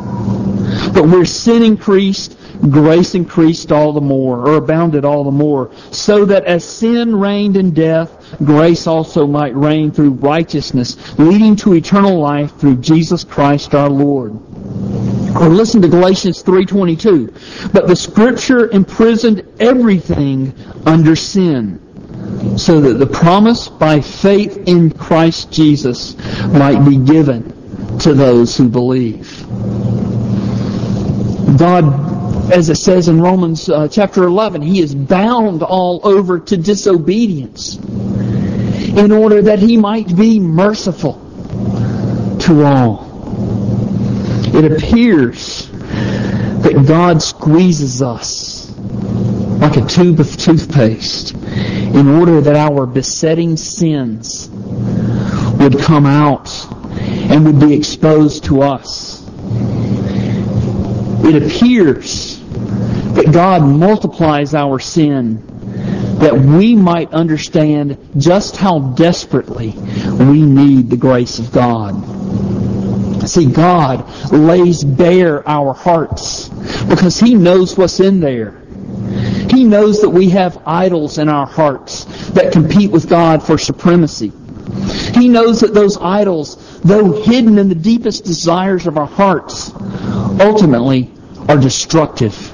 But 0.93 1.06
where 1.06 1.26
sin 1.26 1.63
increased, 1.63 2.38
grace 2.69 3.15
increased 3.15 3.71
all 3.71 3.93
the 3.93 4.02
more, 4.02 4.47
or 4.47 4.56
abounded 4.56 5.06
all 5.06 5.23
the 5.23 5.32
more, 5.32 5.71
so 5.91 6.26
that 6.26 6.45
as 6.45 6.63
sin 6.63 7.15
reigned 7.15 7.58
in 7.58 7.71
death, 7.71 8.38
grace 8.43 8.88
also 8.88 9.28
might 9.28 9.56
reign 9.56 9.91
through 9.91 10.12
righteousness, 10.12 11.17
leading 11.19 11.56
to 11.58 11.73
eternal 11.73 12.19
life 12.19 12.56
through 12.58 12.78
Jesus 12.78 13.23
Christ 13.23 13.76
our 13.76 13.89
Lord. 13.89 14.34
Or 15.36 15.49
listen 15.49 15.82
to 15.82 15.88
Galatians 15.88 16.43
3.22. 16.43 17.71
But 17.73 17.88
the 17.88 17.95
Scripture 17.95 18.69
imprisoned 18.69 19.43
everything 19.60 20.54
under 20.86 21.15
sin, 21.15 21.80
so 22.58 22.80
that 22.82 22.93
the 22.93 23.08
promise 23.08 23.67
by 23.67 23.99
faith 23.99 24.67
in 24.67 24.91
Christ 24.91 25.52
Jesus 25.52 26.15
might 26.47 26.86
be 26.86 26.97
given 26.97 27.52
to 27.99 28.13
those 28.13 28.56
who 28.56 28.69
believe. 28.69 29.43
God, 31.58 32.12
as 32.52 32.70
it 32.70 32.76
says 32.76 33.08
in 33.08 33.22
Romans 33.22 33.70
uh, 33.70 33.88
chapter 33.88 34.24
11, 34.24 34.62
He 34.62 34.82
is 34.82 34.94
bound 34.94 35.64
all 35.64 36.02
over 36.04 36.40
to 36.40 36.58
disobedience 36.58 37.78
in 37.78 39.12
order 39.12 39.42
that 39.42 39.60
he 39.60 39.78
might 39.78 40.16
be 40.16 40.40
merciful 40.40 41.14
to 42.42 42.64
all. 42.64 43.10
It 44.56 44.72
appears 44.72 45.70
that 45.72 46.86
God 46.88 47.22
squeezes 47.22 48.02
us 48.02 48.70
like 49.60 49.78
a 49.78 49.86
tube 49.86 50.20
of 50.20 50.36
toothpaste 50.38 51.34
in 51.34 52.08
order 52.08 52.42
that 52.42 52.56
our 52.56 52.86
besetting 52.86 53.58
sins 53.58 54.50
would 55.60 55.80
come 55.80 56.06
out 56.06 56.50
and 57.32 57.46
would 57.46 57.60
be 57.60 57.74
exposed 57.74 58.44
to 58.46 58.62
us. 58.62 59.12
It 61.24 61.42
appears 61.42 62.40
that 63.14 63.32
God 63.32 63.64
multiplies 63.64 64.54
our 64.54 64.80
sin 64.80 65.42
that 66.20 66.38
we 66.38 66.76
might 66.76 67.12
understand 67.12 67.98
just 68.18 68.56
how 68.56 68.80
desperately 68.80 69.72
we 69.72 70.42
need 70.42 70.90
the 70.90 70.98
grace 70.98 71.40
of 71.40 71.52
God. 71.52 71.94
See, 73.28 73.46
God 73.46 74.32
lays 74.32 74.84
bare 74.84 75.48
our 75.48 75.74
hearts 75.74 76.50
because 76.88 77.20
He 77.20 77.36
knows 77.36 77.78
what's 77.78 78.00
in 78.00 78.20
there. 78.20 78.62
He 79.50 79.64
knows 79.64 80.02
that 80.02 80.10
we 80.10 80.30
have 80.32 80.62
idols 80.66 81.18
in 81.18 81.30
our 81.30 81.46
hearts 81.46 82.06
that 82.32 82.52
compete 82.52 82.92
with 82.92 83.10
God 83.10 83.44
for 83.44 83.58
supremacy. 83.58 84.32
He 85.14 85.30
knows 85.30 85.62
that 85.62 85.74
those 85.74 85.98
idols, 85.98 86.80
though 86.82 87.22
hidden 87.22 87.60
in 87.60 87.70
the 87.70 87.76
deepest 87.76 88.24
desires 88.24 88.88
of 88.88 88.98
our 88.98 89.08
hearts, 89.08 89.72
ultimately 90.39 91.12
are 91.48 91.58
destructive. 91.58 92.54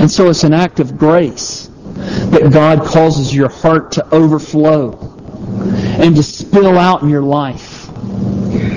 And 0.00 0.10
so 0.10 0.30
it's 0.30 0.44
an 0.44 0.52
act 0.52 0.80
of 0.80 0.96
grace 0.96 1.66
that 1.96 2.50
God 2.52 2.84
causes 2.84 3.34
your 3.34 3.48
heart 3.48 3.92
to 3.92 4.14
overflow 4.14 4.92
and 6.00 6.16
to 6.16 6.22
spill 6.22 6.78
out 6.78 7.02
in 7.02 7.08
your 7.08 7.22
life 7.22 7.84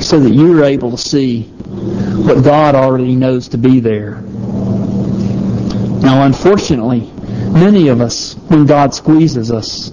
so 0.02 0.20
that 0.20 0.32
you're 0.34 0.64
able 0.64 0.92
to 0.92 0.98
see 0.98 1.44
what 1.44 2.44
God 2.44 2.76
already 2.76 3.16
knows 3.16 3.48
to 3.50 3.58
be 3.58 3.80
there. 3.80 4.22
Now, 6.02 6.26
unfortunately, 6.26 7.10
many 7.52 7.88
of 7.88 8.02
us, 8.02 8.34
when 8.48 8.66
God 8.66 8.94
squeezes 8.94 9.52
us, 9.52 9.92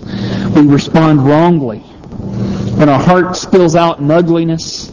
we 0.56 0.62
respond 0.62 1.24
wrongly. 1.24 1.78
When 1.78 2.88
our 2.88 3.00
heart 3.00 3.36
spills 3.36 3.76
out 3.76 4.00
in 4.00 4.10
ugliness, 4.10 4.90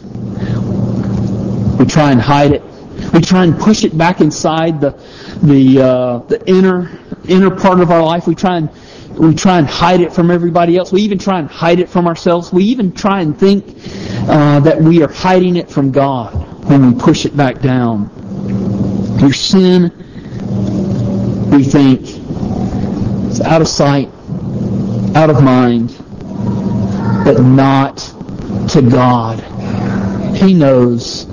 we 1.78 1.86
try 1.86 2.10
and 2.12 2.20
hide 2.20 2.52
it. 2.52 2.62
We 3.12 3.20
try 3.20 3.44
and 3.44 3.58
push 3.58 3.84
it 3.84 3.96
back 3.96 4.20
inside 4.20 4.80
the 4.80 4.90
the 5.42 5.80
uh, 5.80 6.18
the 6.26 6.42
inner 6.48 6.90
inner 7.28 7.50
part 7.54 7.80
of 7.80 7.90
our 7.90 8.02
life. 8.02 8.26
We 8.26 8.34
try 8.34 8.56
and 8.58 8.68
we 9.18 9.34
try 9.34 9.58
and 9.58 9.66
hide 9.66 10.00
it 10.00 10.12
from 10.12 10.30
everybody 10.30 10.76
else. 10.76 10.92
We 10.92 11.02
even 11.02 11.18
try 11.18 11.38
and 11.38 11.48
hide 11.48 11.80
it 11.80 11.88
from 11.88 12.06
ourselves. 12.06 12.52
We 12.52 12.64
even 12.64 12.92
try 12.92 13.20
and 13.20 13.38
think 13.38 13.66
uh, 14.28 14.60
that 14.60 14.80
we 14.80 15.02
are 15.02 15.12
hiding 15.12 15.56
it 15.56 15.70
from 15.70 15.90
God 15.90 16.34
when 16.68 16.92
we 16.92 17.00
push 17.00 17.24
it 17.24 17.36
back 17.36 17.60
down. 17.60 18.10
Your 19.20 19.32
sin, 19.32 19.92
we 21.50 21.64
think, 21.64 22.02
is 23.30 23.40
out 23.40 23.60
of 23.60 23.68
sight, 23.68 24.08
out 25.16 25.30
of 25.30 25.42
mind, 25.42 25.96
but 27.24 27.40
not 27.42 27.98
to 28.70 28.82
God. 28.82 29.40
He 30.36 30.54
knows 30.54 31.26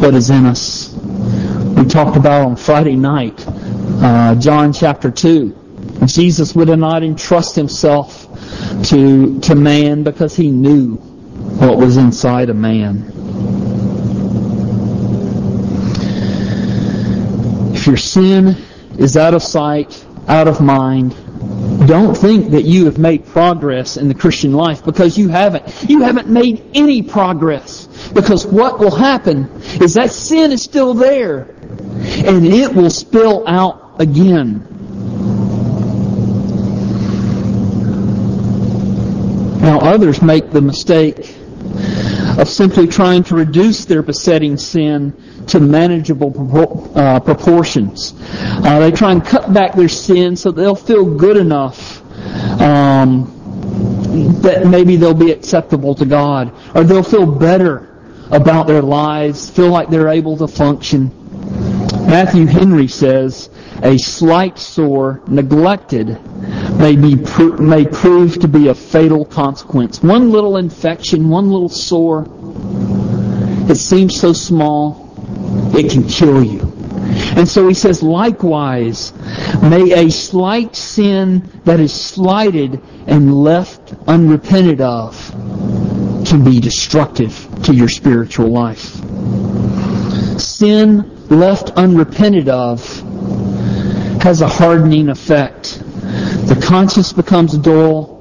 what 0.00 0.14
is 0.14 0.30
in 0.30 0.46
us. 0.46 0.94
We 0.94 1.84
talked 1.84 2.16
about 2.16 2.46
on 2.46 2.56
Friday 2.56 2.94
night, 2.94 3.44
uh, 3.46 4.36
John 4.36 4.72
chapter 4.72 5.10
2. 5.10 6.04
Jesus 6.06 6.54
would 6.54 6.68
not 6.78 7.02
entrust 7.02 7.56
himself 7.56 8.26
to, 8.84 9.40
to 9.40 9.54
man 9.56 10.04
because 10.04 10.36
he 10.36 10.50
knew 10.50 10.94
what 10.94 11.78
was 11.78 11.96
inside 11.96 12.48
a 12.48 12.54
man. 12.54 13.10
If 17.74 17.86
your 17.86 17.96
sin 17.96 18.56
is 18.98 19.16
out 19.16 19.34
of 19.34 19.42
sight, 19.42 20.04
out 20.28 20.46
of 20.46 20.60
mind, 20.60 21.14
don't 21.86 22.14
think 22.14 22.50
that 22.52 22.64
you 22.64 22.86
have 22.86 22.98
made 22.98 23.26
progress 23.26 23.96
in 23.96 24.08
the 24.08 24.14
Christian 24.14 24.52
life 24.52 24.84
because 24.84 25.16
you 25.16 25.28
haven't. 25.28 25.88
You 25.88 26.02
haven't 26.02 26.28
made 26.28 26.64
any 26.74 27.02
progress. 27.02 27.86
Because 28.12 28.46
what 28.46 28.78
will 28.78 28.94
happen 28.94 29.50
is 29.80 29.94
that 29.94 30.10
sin 30.10 30.52
is 30.52 30.62
still 30.62 30.94
there 30.94 31.42
and 31.42 32.46
it 32.46 32.74
will 32.74 32.90
spill 32.90 33.46
out 33.46 34.00
again. 34.00 34.66
Now 39.60 39.80
others 39.80 40.22
make 40.22 40.50
the 40.50 40.62
mistake 40.62 41.36
of 42.38 42.48
simply 42.48 42.86
trying 42.86 43.24
to 43.24 43.34
reduce 43.34 43.84
their 43.84 44.02
besetting 44.02 44.56
sin 44.56 45.12
to 45.48 45.60
manageable 45.60 46.92
uh, 46.94 47.20
proportions. 47.20 48.14
Uh, 48.18 48.78
they 48.80 48.90
try 48.90 49.12
and 49.12 49.24
cut 49.24 49.52
back 49.52 49.74
their 49.74 49.88
sin 49.88 50.36
so 50.36 50.50
they'll 50.50 50.74
feel 50.74 51.04
good 51.04 51.36
enough 51.36 52.02
um, 52.60 53.34
that 54.42 54.66
maybe 54.66 54.96
they'll 54.96 55.14
be 55.14 55.30
acceptable 55.30 55.94
to 55.94 56.06
God, 56.06 56.52
or 56.74 56.84
they'll 56.84 57.02
feel 57.02 57.26
better 57.26 57.88
about 58.30 58.66
their 58.66 58.82
lives, 58.82 59.48
feel 59.48 59.68
like 59.68 59.88
they're 59.88 60.08
able 60.08 60.36
to 60.36 60.48
function. 60.48 61.10
Matthew 62.06 62.46
Henry 62.46 62.88
says, 62.88 63.50
a 63.82 63.96
slight 63.98 64.58
sore, 64.58 65.22
neglected, 65.28 66.18
may 66.78 66.96
be 66.96 67.14
may 67.58 67.84
prove 67.84 68.38
to 68.40 68.48
be 68.48 68.68
a 68.68 68.74
fatal 68.74 69.24
consequence. 69.24 70.02
One 70.02 70.30
little 70.30 70.56
infection, 70.56 71.28
one 71.28 71.50
little 71.50 71.68
sore, 71.68 72.26
it 73.70 73.76
seems 73.76 74.18
so 74.18 74.32
small, 74.32 75.07
it 75.74 75.90
can 75.90 76.06
kill 76.06 76.42
you. 76.42 76.60
And 77.36 77.48
so 77.48 77.68
he 77.68 77.74
says, 77.74 78.02
likewise, 78.02 79.12
may 79.62 80.06
a 80.06 80.10
slight 80.10 80.74
sin 80.74 81.48
that 81.64 81.80
is 81.80 81.92
slighted 81.92 82.80
and 83.06 83.42
left 83.42 83.94
unrepented 84.06 84.80
of 84.80 85.16
can 86.26 86.44
be 86.44 86.60
destructive 86.60 87.48
to 87.64 87.74
your 87.74 87.88
spiritual 87.88 88.48
life. 88.48 88.94
Sin 90.38 91.28
left 91.28 91.70
unrepented 91.70 92.48
of 92.48 92.84
has 94.22 94.40
a 94.40 94.48
hardening 94.48 95.08
effect. 95.08 95.80
The 95.80 96.62
conscience 96.66 97.12
becomes 97.12 97.56
dull. 97.56 98.16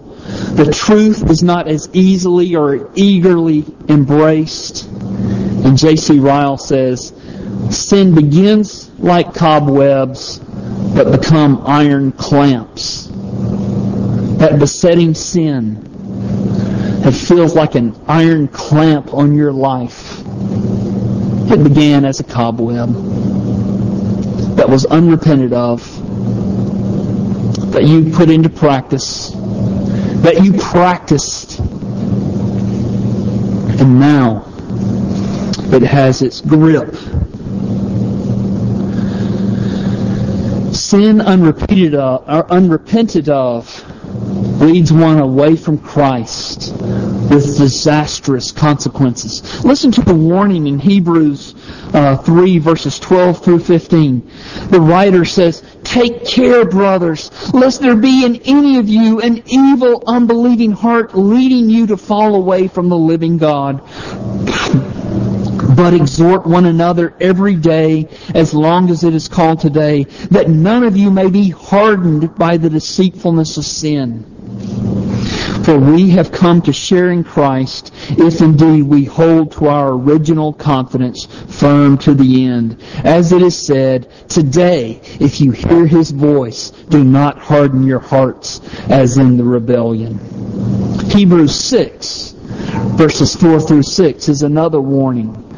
The 0.53 0.71
truth 0.71 1.29
is 1.29 1.43
not 1.43 1.67
as 1.67 1.89
easily 1.93 2.55
or 2.55 2.91
eagerly 2.95 3.65
embraced. 3.89 4.85
And 4.85 5.77
J.C. 5.77 6.19
Ryle 6.19 6.57
says, 6.57 7.13
sin 7.69 8.15
begins 8.15 8.89
like 8.99 9.33
cobwebs, 9.33 10.39
but 10.39 11.11
become 11.11 11.63
iron 11.65 12.11
clamps. 12.11 13.07
That 14.37 14.57
besetting 14.59 15.13
sin 15.13 15.83
that 17.01 17.13
feels 17.13 17.55
like 17.55 17.75
an 17.75 17.95
iron 18.07 18.47
clamp 18.47 19.13
on 19.13 19.35
your 19.35 19.53
life. 19.53 20.21
It 21.49 21.63
began 21.63 22.03
as 22.03 22.19
a 22.19 22.23
cobweb 22.23 22.89
that 24.57 24.67
was 24.67 24.85
unrepented 24.85 25.53
of, 25.53 25.81
that 27.71 27.83
you 27.83 28.11
put 28.11 28.29
into 28.29 28.49
practice, 28.49 29.31
that 30.23 30.43
you 30.43 30.53
practiced, 30.53 31.59
and 33.79 33.99
now 33.99 34.43
it 35.71 35.83
has 35.83 36.21
its 36.21 36.41
grip. 36.41 36.95
Sin 40.87 41.19
unrepeated 41.19 41.95
of, 41.95 42.23
or 42.29 42.49
unrepented 42.49 43.27
of 43.27 43.67
leads 44.61 44.93
one 44.93 45.19
away 45.19 45.57
from 45.57 45.77
Christ 45.77 46.71
with 47.29 47.57
disastrous 47.57 48.53
consequences. 48.53 49.65
Listen 49.65 49.91
to 49.91 50.01
the 50.01 50.15
warning 50.15 50.65
in 50.65 50.79
Hebrews 50.79 51.55
uh, 51.93 52.15
3 52.15 52.59
verses 52.59 52.99
12 52.99 53.43
through 53.43 53.59
15. 53.59 54.31
The 54.69 54.79
writer 54.79 55.25
says, 55.25 55.61
Take 55.83 56.25
care, 56.25 56.63
brothers, 56.63 57.31
lest 57.53 57.81
there 57.81 57.97
be 57.97 58.23
in 58.23 58.37
any 58.45 58.77
of 58.77 58.87
you 58.87 59.19
an 59.19 59.43
evil, 59.45 60.05
unbelieving 60.07 60.71
heart 60.71 61.17
leading 61.17 61.69
you 61.69 61.87
to 61.87 61.97
fall 61.97 62.33
away 62.35 62.69
from 62.69 62.87
the 62.87 62.97
living 62.97 63.37
God. 63.37 63.81
But 65.77 65.93
exhort 65.93 66.47
one 66.47 66.65
another 66.65 67.13
every 67.21 67.53
day 67.53 68.09
as 68.33 68.51
long 68.51 68.89
as 68.89 69.03
it 69.03 69.13
is 69.13 69.27
called 69.27 69.59
today, 69.59 70.03
that 70.31 70.49
none 70.49 70.83
of 70.83 70.97
you 70.97 71.11
may 71.11 71.29
be 71.29 71.51
hardened 71.51 72.35
by 72.35 72.57
the 72.57 72.69
deceitfulness 72.69 73.57
of 73.57 73.63
sin. 73.63 74.25
For 75.63 75.77
we 75.77 76.09
have 76.11 76.31
come 76.31 76.63
to 76.63 76.73
share 76.73 77.11
in 77.11 77.23
Christ 77.23 77.93
if 78.09 78.41
indeed 78.41 78.83
we 78.83 79.05
hold 79.05 79.51
to 79.51 79.67
our 79.67 79.91
original 79.91 80.51
confidence 80.51 81.25
firm 81.25 81.99
to 81.99 82.15
the 82.15 82.45
end. 82.45 82.81
As 83.03 83.31
it 83.31 83.43
is 83.43 83.55
said, 83.55 84.09
today, 84.29 84.99
if 85.19 85.39
you 85.39 85.51
hear 85.51 85.85
his 85.85 86.09
voice, 86.09 86.71
do 86.71 87.03
not 87.03 87.37
harden 87.37 87.83
your 87.83 87.99
hearts 87.99 88.61
as 88.89 89.17
in 89.17 89.37
the 89.37 89.43
rebellion. 89.43 90.17
Hebrews 91.11 91.53
6, 91.53 92.31
verses 92.95 93.35
4 93.35 93.59
through 93.59 93.83
6 93.83 94.27
is 94.27 94.41
another 94.41 94.81
warning 94.81 95.46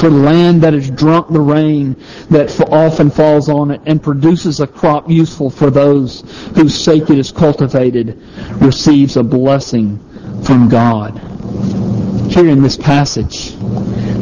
For 0.00 0.08
the 0.08 0.16
land 0.16 0.62
that 0.62 0.72
has 0.72 0.90
drunk 0.90 1.28
the 1.28 1.40
rain 1.40 1.94
that 2.30 2.58
often 2.70 3.10
falls 3.10 3.50
on 3.50 3.70
it 3.70 3.82
and 3.84 4.02
produces 4.02 4.60
a 4.60 4.66
crop 4.66 5.10
useful 5.10 5.50
for 5.50 5.68
those 5.68 6.22
whose 6.54 6.74
sake 6.74 7.10
it 7.10 7.18
is 7.18 7.30
cultivated 7.30 8.18
receives 8.62 9.18
a 9.18 9.22
blessing 9.22 9.98
from 10.42 10.70
God. 10.70 11.18
Here 12.30 12.48
in 12.48 12.62
this 12.62 12.78
passage, 12.78 13.56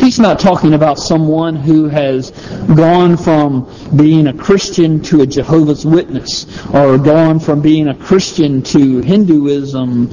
he's 0.03 0.19
not 0.19 0.41
talking 0.41 0.75
about 0.75 0.99
someone 0.99 1.55
who 1.55 1.87
has 1.89 2.31
gone 2.75 3.17
from 3.17 3.73
being 3.95 4.27
a 4.27 4.33
Christian 4.33 5.01
to 5.03 5.21
a 5.21 5.27
Jehovah's 5.27 5.87
Witness 5.87 6.47
or 6.75 6.99
gone 6.99 7.39
from 7.39 7.61
being 7.61 7.87
a 7.87 7.95
Christian 7.95 8.63
to 8.63 9.01
Hinduism. 9.01 10.09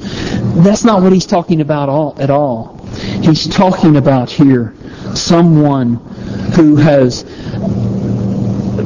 That's 0.62 0.84
not 0.84 1.02
what 1.02 1.12
he's 1.12 1.26
talking 1.26 1.60
about 1.60 1.88
all, 1.88 2.14
at 2.20 2.30
all. 2.30 2.86
He's 3.22 3.48
talking 3.48 3.96
about 3.96 4.30
here 4.30 4.74
someone 5.16 5.96
who 6.54 6.76
has 6.76 7.24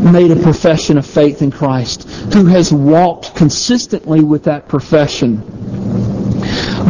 made 0.00 0.30
a 0.30 0.36
profession 0.36 0.98
of 0.98 1.06
faith 1.06 1.42
in 1.42 1.50
Christ, 1.50 2.08
who 2.32 2.46
has 2.46 2.72
walked 2.72 3.34
consistently 3.34 4.22
with 4.22 4.44
that 4.44 4.68
profession, 4.68 5.38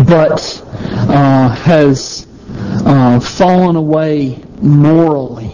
but 0.07 0.63
uh, 1.09 1.49
has 1.49 2.27
uh, 2.85 3.21
fallen 3.21 3.77
away 3.77 4.43
morally 4.61 5.51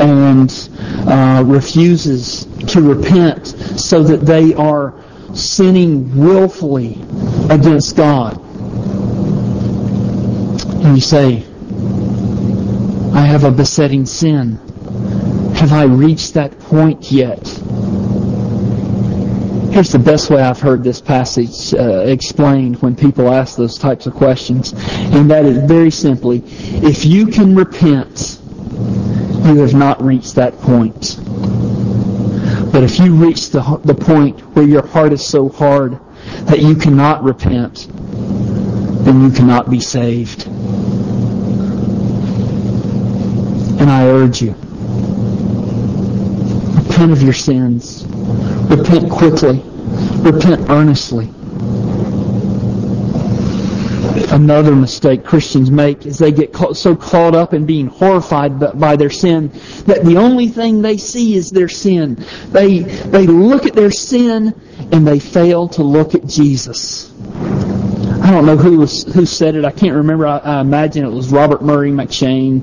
and 0.00 0.68
uh, 1.06 1.42
refuses 1.46 2.46
to 2.68 2.80
repent 2.80 3.46
so 3.46 4.02
that 4.02 4.22
they 4.22 4.54
are 4.54 4.94
sinning 5.34 6.16
willfully 6.16 6.98
against 7.50 7.96
God. 7.96 8.40
And 10.84 10.96
you 10.96 11.00
say, 11.00 11.44
I 13.14 13.20
have 13.20 13.44
a 13.44 13.50
besetting 13.52 14.06
sin. 14.06 14.56
Have 15.54 15.72
I 15.72 15.84
reached 15.84 16.34
that 16.34 16.58
point 16.58 17.12
yet? 17.12 17.38
Here's 19.72 19.92
the 19.92 20.02
best 20.04 20.30
way 20.30 20.42
I've 20.42 20.58
heard 20.58 20.82
this 20.82 21.00
passage 21.00 21.72
uh, 21.74 22.00
explained 22.00 22.82
when 22.82 22.96
people 22.96 23.32
ask 23.32 23.56
those 23.56 23.78
types 23.78 24.06
of 24.06 24.14
questions, 24.14 24.72
and 24.72 25.30
that 25.30 25.44
is 25.44 25.58
very 25.68 25.92
simply, 25.92 26.42
if 26.82 27.04
you 27.04 27.26
can 27.26 27.54
repent, 27.54 28.40
you 29.46 29.58
have 29.58 29.74
not 29.74 30.02
reached 30.02 30.34
that 30.34 30.58
point. 30.58 31.18
But 32.72 32.82
if 32.82 32.98
you 32.98 33.14
reach 33.14 33.50
the, 33.50 33.80
the 33.84 33.94
point 33.94 34.40
where 34.56 34.66
your 34.66 34.84
heart 34.84 35.12
is 35.12 35.24
so 35.24 35.48
hard 35.48 36.00
that 36.46 36.58
you 36.60 36.74
cannot 36.74 37.22
repent, 37.22 37.86
then 39.04 39.22
you 39.22 39.30
cannot 39.30 39.70
be 39.70 39.78
saved. 39.78 40.48
And 43.84 43.92
I 43.92 44.06
urge 44.06 44.40
you, 44.40 44.52
repent 46.88 47.12
of 47.12 47.22
your 47.22 47.34
sins. 47.34 48.06
Repent 48.08 49.10
quickly. 49.10 49.60
Repent 50.22 50.70
earnestly. 50.70 51.28
Another 54.32 54.74
mistake 54.74 55.22
Christians 55.22 55.70
make 55.70 56.06
is 56.06 56.16
they 56.16 56.32
get 56.32 56.56
so 56.72 56.96
caught 56.96 57.34
up 57.34 57.52
in 57.52 57.66
being 57.66 57.88
horrified 57.88 58.58
by 58.80 58.96
their 58.96 59.10
sin 59.10 59.48
that 59.84 60.02
the 60.02 60.16
only 60.16 60.48
thing 60.48 60.80
they 60.80 60.96
see 60.96 61.36
is 61.36 61.50
their 61.50 61.68
sin. 61.68 62.24
They, 62.52 62.78
they 62.78 63.26
look 63.26 63.66
at 63.66 63.74
their 63.74 63.90
sin 63.90 64.58
and 64.92 65.06
they 65.06 65.18
fail 65.18 65.68
to 65.68 65.82
look 65.82 66.14
at 66.14 66.26
Jesus. 66.26 67.12
I 68.24 68.30
don't 68.30 68.46
know 68.46 68.56
who 68.56 68.78
was, 68.78 69.02
who 69.12 69.26
said 69.26 69.54
it. 69.54 69.66
I 69.66 69.70
can't 69.70 69.96
remember. 69.96 70.26
I, 70.26 70.38
I 70.38 70.60
imagine 70.62 71.04
it 71.04 71.10
was 71.10 71.30
Robert 71.30 71.60
Murray 71.60 71.90
McCheyne 71.90 72.62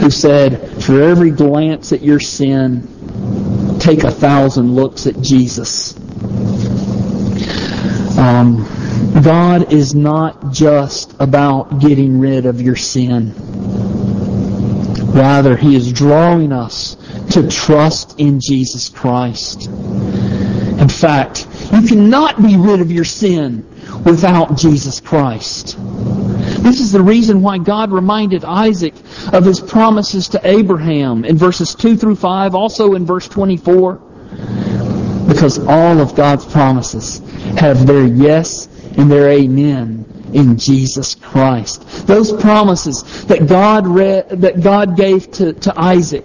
who 0.00 0.10
said, 0.10 0.82
"For 0.82 1.02
every 1.02 1.30
glance 1.30 1.92
at 1.92 2.00
your 2.00 2.18
sin, 2.18 3.78
take 3.78 4.04
a 4.04 4.10
thousand 4.10 4.74
looks 4.74 5.06
at 5.06 5.20
Jesus." 5.20 5.94
Um, 8.16 8.66
God 9.22 9.70
is 9.70 9.94
not 9.94 10.50
just 10.50 11.14
about 11.20 11.78
getting 11.78 12.18
rid 12.18 12.46
of 12.46 12.62
your 12.62 12.76
sin. 12.76 13.34
Rather, 15.12 15.58
He 15.58 15.76
is 15.76 15.92
drawing 15.92 16.52
us 16.52 16.96
to 17.32 17.46
trust 17.50 18.18
in 18.18 18.40
Jesus 18.40 18.88
Christ. 18.88 19.66
In 19.66 20.88
fact, 20.88 21.46
you 21.70 21.82
cannot 21.82 22.40
be 22.40 22.56
rid 22.56 22.80
of 22.80 22.90
your 22.90 23.04
sin 23.04 23.66
without 24.06 24.56
Jesus 24.56 25.00
Christ. 25.00 25.76
This 26.62 26.80
is 26.80 26.92
the 26.92 27.02
reason 27.02 27.42
why 27.42 27.58
God 27.58 27.90
reminded 27.92 28.44
Isaac 28.44 28.94
of 29.32 29.44
his 29.44 29.60
promises 29.60 30.28
to 30.28 30.40
Abraham 30.44 31.24
in 31.24 31.36
verses 31.36 31.74
2 31.74 31.96
through 31.96 32.16
5, 32.16 32.54
also 32.54 32.94
in 32.94 33.04
verse 33.04 33.28
24. 33.28 33.94
Because 35.28 35.58
all 35.58 36.00
of 36.00 36.14
God's 36.14 36.46
promises 36.46 37.18
have 37.58 37.86
their 37.86 38.06
yes 38.06 38.68
and 38.96 39.10
their 39.10 39.28
amen 39.28 40.04
in 40.32 40.56
Jesus 40.56 41.14
Christ. 41.16 42.06
Those 42.06 42.32
promises 42.32 43.26
that 43.26 43.48
God 43.48 43.86
read, 43.86 44.28
that 44.28 44.62
God 44.62 44.96
gave 44.96 45.30
to, 45.32 45.52
to 45.52 45.74
Isaac, 45.76 46.24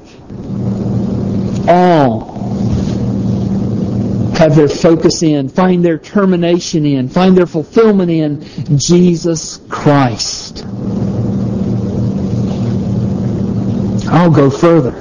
all 1.67 2.30
have 4.41 4.56
their 4.56 4.67
focus 4.67 5.21
in, 5.21 5.47
find 5.47 5.86
their 5.86 5.99
termination 5.99 6.84
in, 6.84 7.08
find 7.08 7.38
their 7.38 7.45
fulfillment 7.45 8.10
in 8.10 8.80
Jesus 8.80 9.62
Christ. 9.69 10.65
I'll 14.10 14.32
go 14.32 14.49
further. 14.49 14.95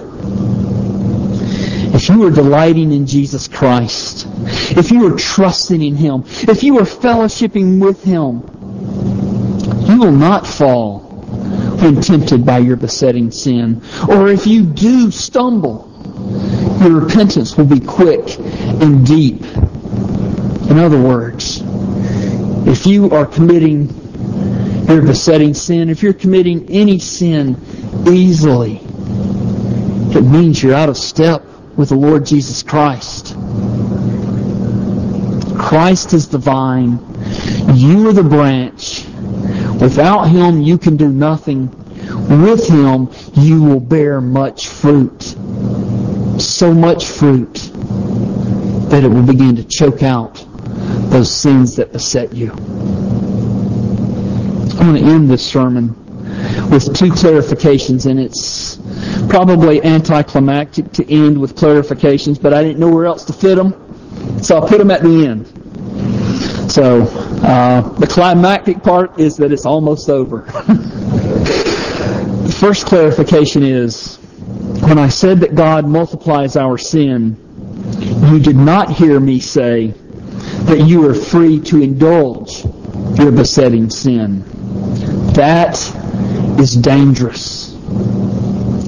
If 1.96 2.10
you 2.10 2.26
are 2.26 2.30
delighting 2.30 2.92
in 2.92 3.06
Jesus 3.06 3.48
Christ, 3.48 4.26
if 4.76 4.90
you 4.90 5.10
are 5.10 5.16
trusting 5.16 5.80
in 5.80 5.96
Him, 5.96 6.24
if 6.46 6.62
you 6.62 6.78
are 6.78 6.84
fellowshipping 6.84 7.80
with 7.80 8.04
Him, 8.04 8.42
you 9.90 10.00
will 10.00 10.12
not 10.12 10.46
fall 10.46 11.00
when 11.80 12.02
tempted 12.02 12.44
by 12.44 12.58
your 12.58 12.76
besetting 12.76 13.30
sin. 13.30 13.80
Or 14.06 14.28
if 14.28 14.46
you 14.46 14.66
do 14.66 15.10
stumble, 15.10 15.89
your 16.80 17.00
repentance 17.00 17.56
will 17.56 17.66
be 17.66 17.80
quick 17.80 18.38
and 18.38 19.06
deep. 19.06 19.42
In 20.70 20.78
other 20.78 21.00
words, 21.00 21.62
if 22.66 22.86
you 22.86 23.10
are 23.10 23.26
committing 23.26 23.88
your 24.88 25.02
besetting 25.02 25.52
sin, 25.52 25.90
if 25.90 26.02
you're 26.02 26.14
committing 26.14 26.70
any 26.70 26.98
sin 26.98 27.56
easily, 28.08 28.80
it 30.16 30.22
means 30.22 30.62
you're 30.62 30.74
out 30.74 30.88
of 30.88 30.96
step 30.96 31.44
with 31.76 31.90
the 31.90 31.96
Lord 31.96 32.24
Jesus 32.24 32.62
Christ. 32.62 33.34
Christ 35.58 36.14
is 36.14 36.28
the 36.28 36.38
vine. 36.38 36.98
You 37.74 38.08
are 38.08 38.12
the 38.12 38.24
branch. 38.24 39.04
Without 39.80 40.24
Him, 40.24 40.62
you 40.62 40.78
can 40.78 40.96
do 40.96 41.08
nothing. 41.08 41.70
With 42.42 42.66
Him, 42.66 43.10
you 43.34 43.62
will 43.62 43.80
bear 43.80 44.20
much 44.20 44.68
fruit 44.68 45.36
so 46.46 46.72
much 46.72 47.06
fruit 47.06 47.54
that 48.90 49.04
it 49.04 49.08
will 49.08 49.26
begin 49.26 49.56
to 49.56 49.64
choke 49.64 50.02
out 50.02 50.44
those 51.10 51.30
sins 51.32 51.76
that 51.76 51.92
beset 51.92 52.32
you. 52.32 52.50
I 54.80 54.84
want 54.84 54.98
to 54.98 55.04
end 55.04 55.30
this 55.30 55.46
sermon 55.46 55.94
with 56.70 56.94
two 56.94 57.10
clarifications, 57.10 58.06
and 58.10 58.18
it's 58.18 58.76
probably 59.28 59.82
anticlimactic 59.82 60.92
to 60.92 61.12
end 61.12 61.40
with 61.40 61.54
clarifications, 61.56 62.40
but 62.40 62.54
I 62.54 62.62
didn't 62.62 62.78
know 62.78 62.88
where 62.88 63.06
else 63.06 63.24
to 63.24 63.32
fit 63.32 63.56
them, 63.56 63.74
so 64.42 64.56
I'll 64.56 64.68
put 64.68 64.78
them 64.78 64.90
at 64.90 65.02
the 65.02 65.26
end. 65.26 65.46
So 66.70 67.02
uh, 67.42 67.80
the 67.98 68.06
climactic 68.06 68.82
part 68.82 69.18
is 69.18 69.36
that 69.38 69.52
it's 69.52 69.66
almost 69.66 70.08
over. 70.08 70.42
the 72.46 72.56
first 72.60 72.86
clarification 72.86 73.64
is 73.64 74.19
when 74.80 74.98
I 74.98 75.08
said 75.08 75.40
that 75.40 75.54
God 75.54 75.86
multiplies 75.86 76.56
our 76.56 76.78
sin, 76.78 77.36
you 78.30 78.40
did 78.40 78.56
not 78.56 78.90
hear 78.90 79.20
me 79.20 79.40
say 79.40 79.88
that 80.64 80.86
you 80.86 81.08
are 81.08 81.14
free 81.14 81.60
to 81.60 81.82
indulge 81.82 82.64
your 83.18 83.32
besetting 83.32 83.90
sin. 83.90 84.44
That 85.34 85.76
is 86.58 86.74
dangerous. 86.74 87.72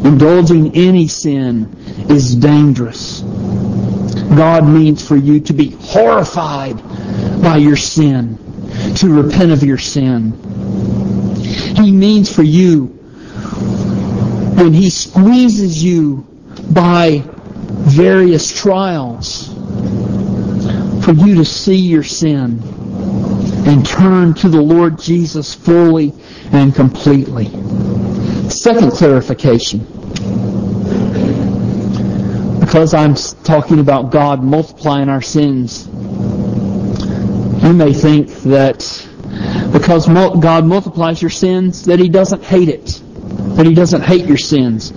Indulging 0.04 0.74
any 0.74 1.08
sin 1.08 1.74
is 2.08 2.34
dangerous. 2.34 3.20
God 3.20 4.66
means 4.66 5.06
for 5.06 5.16
you 5.16 5.40
to 5.40 5.52
be 5.52 5.70
horrified 5.80 6.76
by 7.42 7.58
your 7.58 7.76
sin, 7.76 8.38
to 8.96 9.22
repent 9.22 9.52
of 9.52 9.62
your 9.62 9.78
sin. 9.78 10.32
He 11.76 11.92
means 11.92 12.34
for 12.34 12.42
you 12.42 12.98
when 14.54 14.72
he 14.72 14.90
squeezes 14.90 15.82
you 15.82 16.26
by 16.70 17.22
various 17.26 18.52
trials 18.56 19.48
for 21.04 21.12
you 21.12 21.34
to 21.36 21.44
see 21.44 21.76
your 21.76 22.02
sin 22.02 22.62
and 23.66 23.84
turn 23.86 24.34
to 24.34 24.48
the 24.48 24.60
Lord 24.60 24.98
Jesus 24.98 25.54
fully 25.54 26.12
and 26.52 26.74
completely. 26.74 27.46
Second 28.50 28.92
clarification. 28.92 29.80
Because 32.60 32.94
I'm 32.94 33.14
talking 33.44 33.78
about 33.80 34.10
God 34.10 34.42
multiplying 34.42 35.08
our 35.08 35.22
sins, 35.22 35.86
you 37.62 37.72
may 37.72 37.92
think 37.92 38.28
that 38.42 38.78
because 39.72 40.06
God 40.06 40.64
multiplies 40.64 41.20
your 41.22 41.30
sins, 41.30 41.84
that 41.86 41.98
He 41.98 42.08
doesn't 42.08 42.42
hate 42.42 42.68
it. 42.68 43.02
That 43.56 43.66
He 43.66 43.74
doesn't 43.74 44.02
hate 44.02 44.26
your 44.26 44.38
sins. 44.38 44.90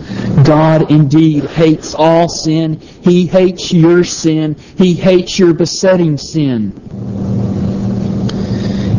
God 0.44 0.92
indeed 0.92 1.46
hates 1.46 1.94
all 1.94 2.30
sin. 2.30 2.80
He 2.80 3.28
hates 3.28 3.72
your 3.74 4.04
sin. 4.04 4.56
He 4.78 4.94
hates 4.94 5.38
your 5.38 5.54
besetting 5.54 6.18
sin. 6.18 6.74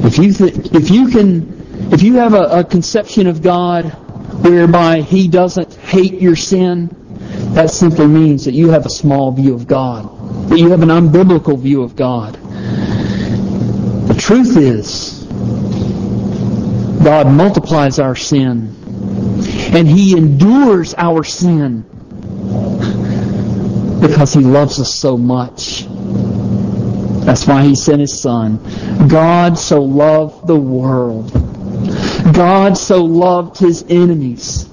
If 0.05 0.19
you 0.19 0.33
th- 0.33 0.73
if 0.73 0.91
you 0.91 1.09
can 1.09 1.57
if 1.93 2.03
you 2.03 2.15
have 2.15 2.35
a, 2.35 2.61
a 2.61 2.65
conception 2.65 3.27
of 3.27 3.43
God 3.43 3.85
whereby 4.45 5.01
He 5.01 5.29
doesn't 5.29 5.75
hate 5.75 6.15
your 6.15 6.37
sin, 6.37 6.91
that 7.55 7.71
simply 7.71 8.07
means 8.07 8.45
that 8.45 8.55
you 8.55 8.71
have 8.71 8.87
a 8.87 8.91
small 8.91 9.33
view 9.33 9.55
of 9.55 9.67
God. 9.67 10.49
That 10.51 10.59
you 10.59 10.71
have 10.71 10.83
an 10.83 10.91
unbiblical 10.91 11.59
view 11.59 11.83
of 11.83 11.97
God. 11.97 12.35
The 14.09 14.15
truth 14.15 14.57
is, 14.57 15.25
God 17.03 17.29
multiplies 17.29 17.99
our 17.99 18.15
sin 18.15 18.86
and 19.75 19.89
He 19.89 20.17
endures 20.17 20.95
our 20.97 21.25
sin 21.25 21.83
because 24.01 24.33
He 24.33 24.41
loves 24.41 24.81
us 24.81 24.95
so 24.95 25.17
much. 25.17 25.87
That's 27.25 27.47
why 27.47 27.65
He 27.65 27.75
sent 27.75 28.01
His 28.01 28.19
Son. 28.19 28.59
God 29.09 29.59
so 29.59 29.83
loved 29.83 30.47
the 30.47 30.57
world. 30.57 31.33
God 32.33 32.79
so 32.79 33.05
loved 33.05 33.59
His 33.59 33.85
enemies. 33.89 34.65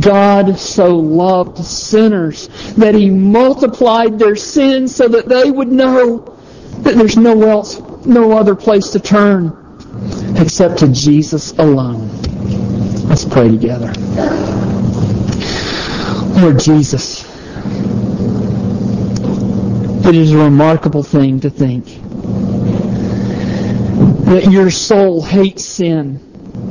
God 0.00 0.58
so 0.58 0.96
loved 0.96 1.58
sinners 1.64 2.48
that 2.74 2.94
He 2.94 3.10
multiplied 3.10 4.18
their 4.18 4.36
sins 4.36 4.94
so 4.94 5.08
that 5.08 5.28
they 5.28 5.50
would 5.50 5.68
know 5.68 6.38
that 6.82 6.96
there's 6.96 7.16
no 7.16 7.42
else, 7.48 7.80
no 8.04 8.32
other 8.32 8.54
place 8.54 8.90
to 8.90 9.00
turn 9.00 9.56
except 10.36 10.78
to 10.78 10.88
Jesus 10.88 11.52
alone. 11.52 12.27
Let's 13.08 13.24
pray 13.24 13.48
together. 13.48 13.90
Lord 16.38 16.58
Jesus, 16.58 17.24
it 20.06 20.14
is 20.14 20.32
a 20.32 20.36
remarkable 20.36 21.02
thing 21.02 21.40
to 21.40 21.48
think 21.48 21.86
that 24.26 24.50
your 24.50 24.70
soul 24.70 25.22
hates 25.22 25.64
sin, 25.64 26.20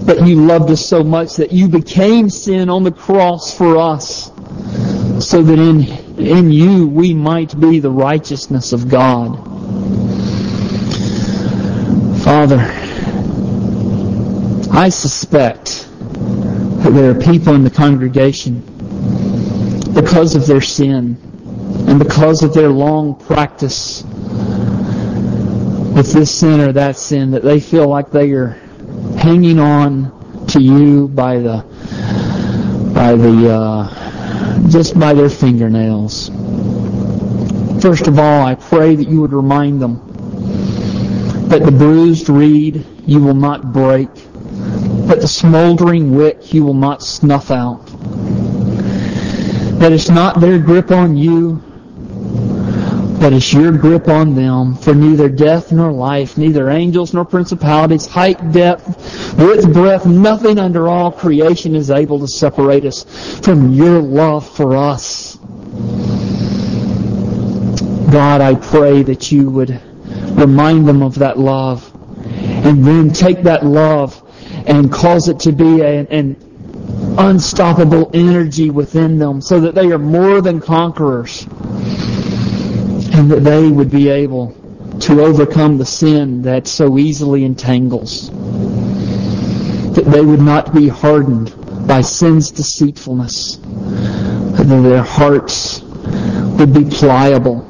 that 0.05 0.27
you 0.27 0.45
loved 0.45 0.69
us 0.69 0.85
so 0.85 1.03
much 1.03 1.37
that 1.37 1.51
you 1.51 1.67
became 1.67 2.29
sin 2.29 2.69
on 2.69 2.83
the 2.83 2.91
cross 2.91 3.51
for 3.57 3.77
us, 3.77 4.27
so 5.19 5.41
that 5.41 5.57
in, 5.57 5.85
in 6.19 6.51
you 6.51 6.87
we 6.87 7.15
might 7.15 7.59
be 7.59 7.79
the 7.79 7.89
righteousness 7.89 8.73
of 8.73 8.87
God. 8.87 9.43
Father, 12.21 12.59
I 14.71 14.89
suspect 14.89 15.89
that 16.83 16.91
there 16.91 17.11
are 17.11 17.15
people 17.19 17.53
in 17.55 17.63
the 17.63 17.69
congregation 17.69 18.61
because 19.93 20.35
of 20.35 20.45
their 20.45 20.61
sin 20.61 21.17
and 21.87 21.99
because 21.99 22.43
of 22.43 22.53
their 22.53 22.69
long 22.69 23.15
practice 23.15 24.03
with 25.95 26.13
this 26.13 26.33
sin 26.33 26.59
or 26.59 26.71
that 26.71 26.95
sin 26.95 27.31
that 27.31 27.43
they 27.43 27.59
feel 27.59 27.87
like 27.87 28.11
they 28.11 28.31
are 28.31 28.49
hanging 29.17 29.59
on 29.59 30.45
to 30.47 30.61
you 30.61 31.07
by 31.07 31.39
the 31.39 31.57
by 32.93 33.15
the 33.15 33.49
uh, 33.49 34.69
just 34.69 34.99
by 34.99 35.13
their 35.13 35.29
fingernails. 35.29 36.29
First 37.81 38.07
of 38.07 38.19
all, 38.19 38.45
I 38.45 38.55
pray 38.55 38.95
that 38.95 39.07
you 39.07 39.21
would 39.21 39.33
remind 39.33 39.81
them 39.81 40.01
that 41.49 41.63
the 41.63 41.71
bruised 41.71 42.29
reed 42.29 42.85
you 43.05 43.21
will 43.21 43.33
not 43.33 43.71
break, 43.71 44.09
but 45.07 45.21
the 45.21 45.27
smoldering 45.27 46.15
wick 46.15 46.53
you 46.53 46.65
will 46.65 46.73
not 46.73 47.01
snuff 47.01 47.49
out. 47.49 47.85
That 49.79 49.93
it's 49.93 50.09
not 50.09 50.41
their 50.41 50.59
grip 50.59 50.91
on 50.91 51.15
you, 51.15 51.63
but 53.19 53.31
it's 53.31 53.53
your 53.53 53.71
grip 53.71 54.09
on 54.09 54.35
them. 54.35 54.75
For 54.75 54.93
neither 54.93 55.29
death 55.29 55.71
nor 55.71 55.91
life, 55.93 56.37
neither 56.37 56.69
angels 56.69 57.13
nor 57.13 57.23
principalities, 57.23 58.05
height, 58.05 58.51
depth, 58.51 58.85
width, 59.37 59.71
breadth, 59.71 60.05
nothing 60.05 60.59
under 60.59 60.89
all 60.89 61.11
creation 61.11 61.73
is 61.73 61.89
able 61.89 62.19
to 62.19 62.27
separate 62.27 62.83
us 62.83 63.05
from 63.39 63.71
your 63.71 64.01
love 64.01 64.47
for 64.47 64.75
us. 64.75 65.37
God, 68.11 68.41
I 68.41 68.55
pray 68.55 69.03
that 69.03 69.31
you 69.31 69.49
would 69.49 69.81
remind 70.37 70.87
them 70.87 71.01
of 71.01 71.15
that 71.15 71.39
love 71.39 71.93
and 72.25 72.85
then 72.85 73.11
take 73.11 73.43
that 73.43 73.65
love 73.65 74.21
and 74.67 74.91
cause 74.91 75.29
it 75.29 75.39
to 75.39 75.51
be 75.53 75.81
a, 75.81 76.05
an 76.09 76.35
unstoppable 77.17 78.11
energy 78.13 78.69
within 78.69 79.17
them 79.17 79.41
so 79.41 79.59
that 79.61 79.73
they 79.73 79.91
are 79.91 79.97
more 79.97 80.41
than 80.41 80.59
conquerors 80.59 81.43
and 83.13 83.31
that 83.31 83.39
they 83.43 83.69
would 83.69 83.89
be 83.89 84.09
able 84.09 84.55
to 84.99 85.21
overcome 85.21 85.77
the 85.77 85.85
sin 85.85 86.41
that 86.41 86.67
so 86.67 86.97
easily 86.97 87.45
entangles. 87.45 88.29
That 89.93 90.05
they 90.05 90.21
would 90.21 90.41
not 90.41 90.73
be 90.73 90.87
hardened 90.87 91.53
by 91.87 92.01
sin's 92.01 92.51
deceitfulness. 92.51 93.57
That 93.57 94.65
their 94.67 95.01
hearts 95.01 95.81
would 95.81 96.73
be 96.73 96.85
pliable, 96.85 97.61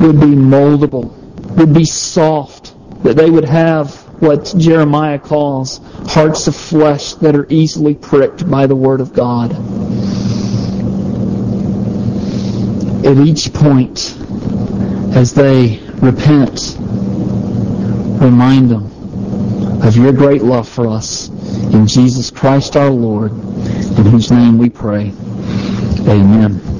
would 0.00 0.18
be 0.18 0.34
moldable, 0.34 1.12
would 1.56 1.74
be 1.74 1.84
soft. 1.84 2.74
That 3.04 3.16
they 3.16 3.30
would 3.30 3.44
have 3.44 4.03
what 4.24 4.54
Jeremiah 4.56 5.18
calls 5.18 5.80
hearts 6.06 6.46
of 6.46 6.56
flesh 6.56 7.12
that 7.14 7.36
are 7.36 7.46
easily 7.50 7.94
pricked 7.94 8.48
by 8.50 8.66
the 8.66 8.74
Word 8.74 9.02
of 9.02 9.12
God. 9.12 9.52
At 13.04 13.18
each 13.18 13.52
point, 13.52 14.16
as 15.14 15.34
they 15.34 15.78
repent, 15.96 16.76
remind 18.18 18.70
them 18.70 18.90
of 19.82 19.94
your 19.94 20.12
great 20.12 20.42
love 20.42 20.66
for 20.66 20.88
us 20.88 21.28
in 21.74 21.86
Jesus 21.86 22.30
Christ 22.30 22.76
our 22.76 22.90
Lord, 22.90 23.32
in 23.32 24.06
whose 24.06 24.30
name 24.30 24.56
we 24.56 24.70
pray. 24.70 25.12
Amen. 26.08 26.73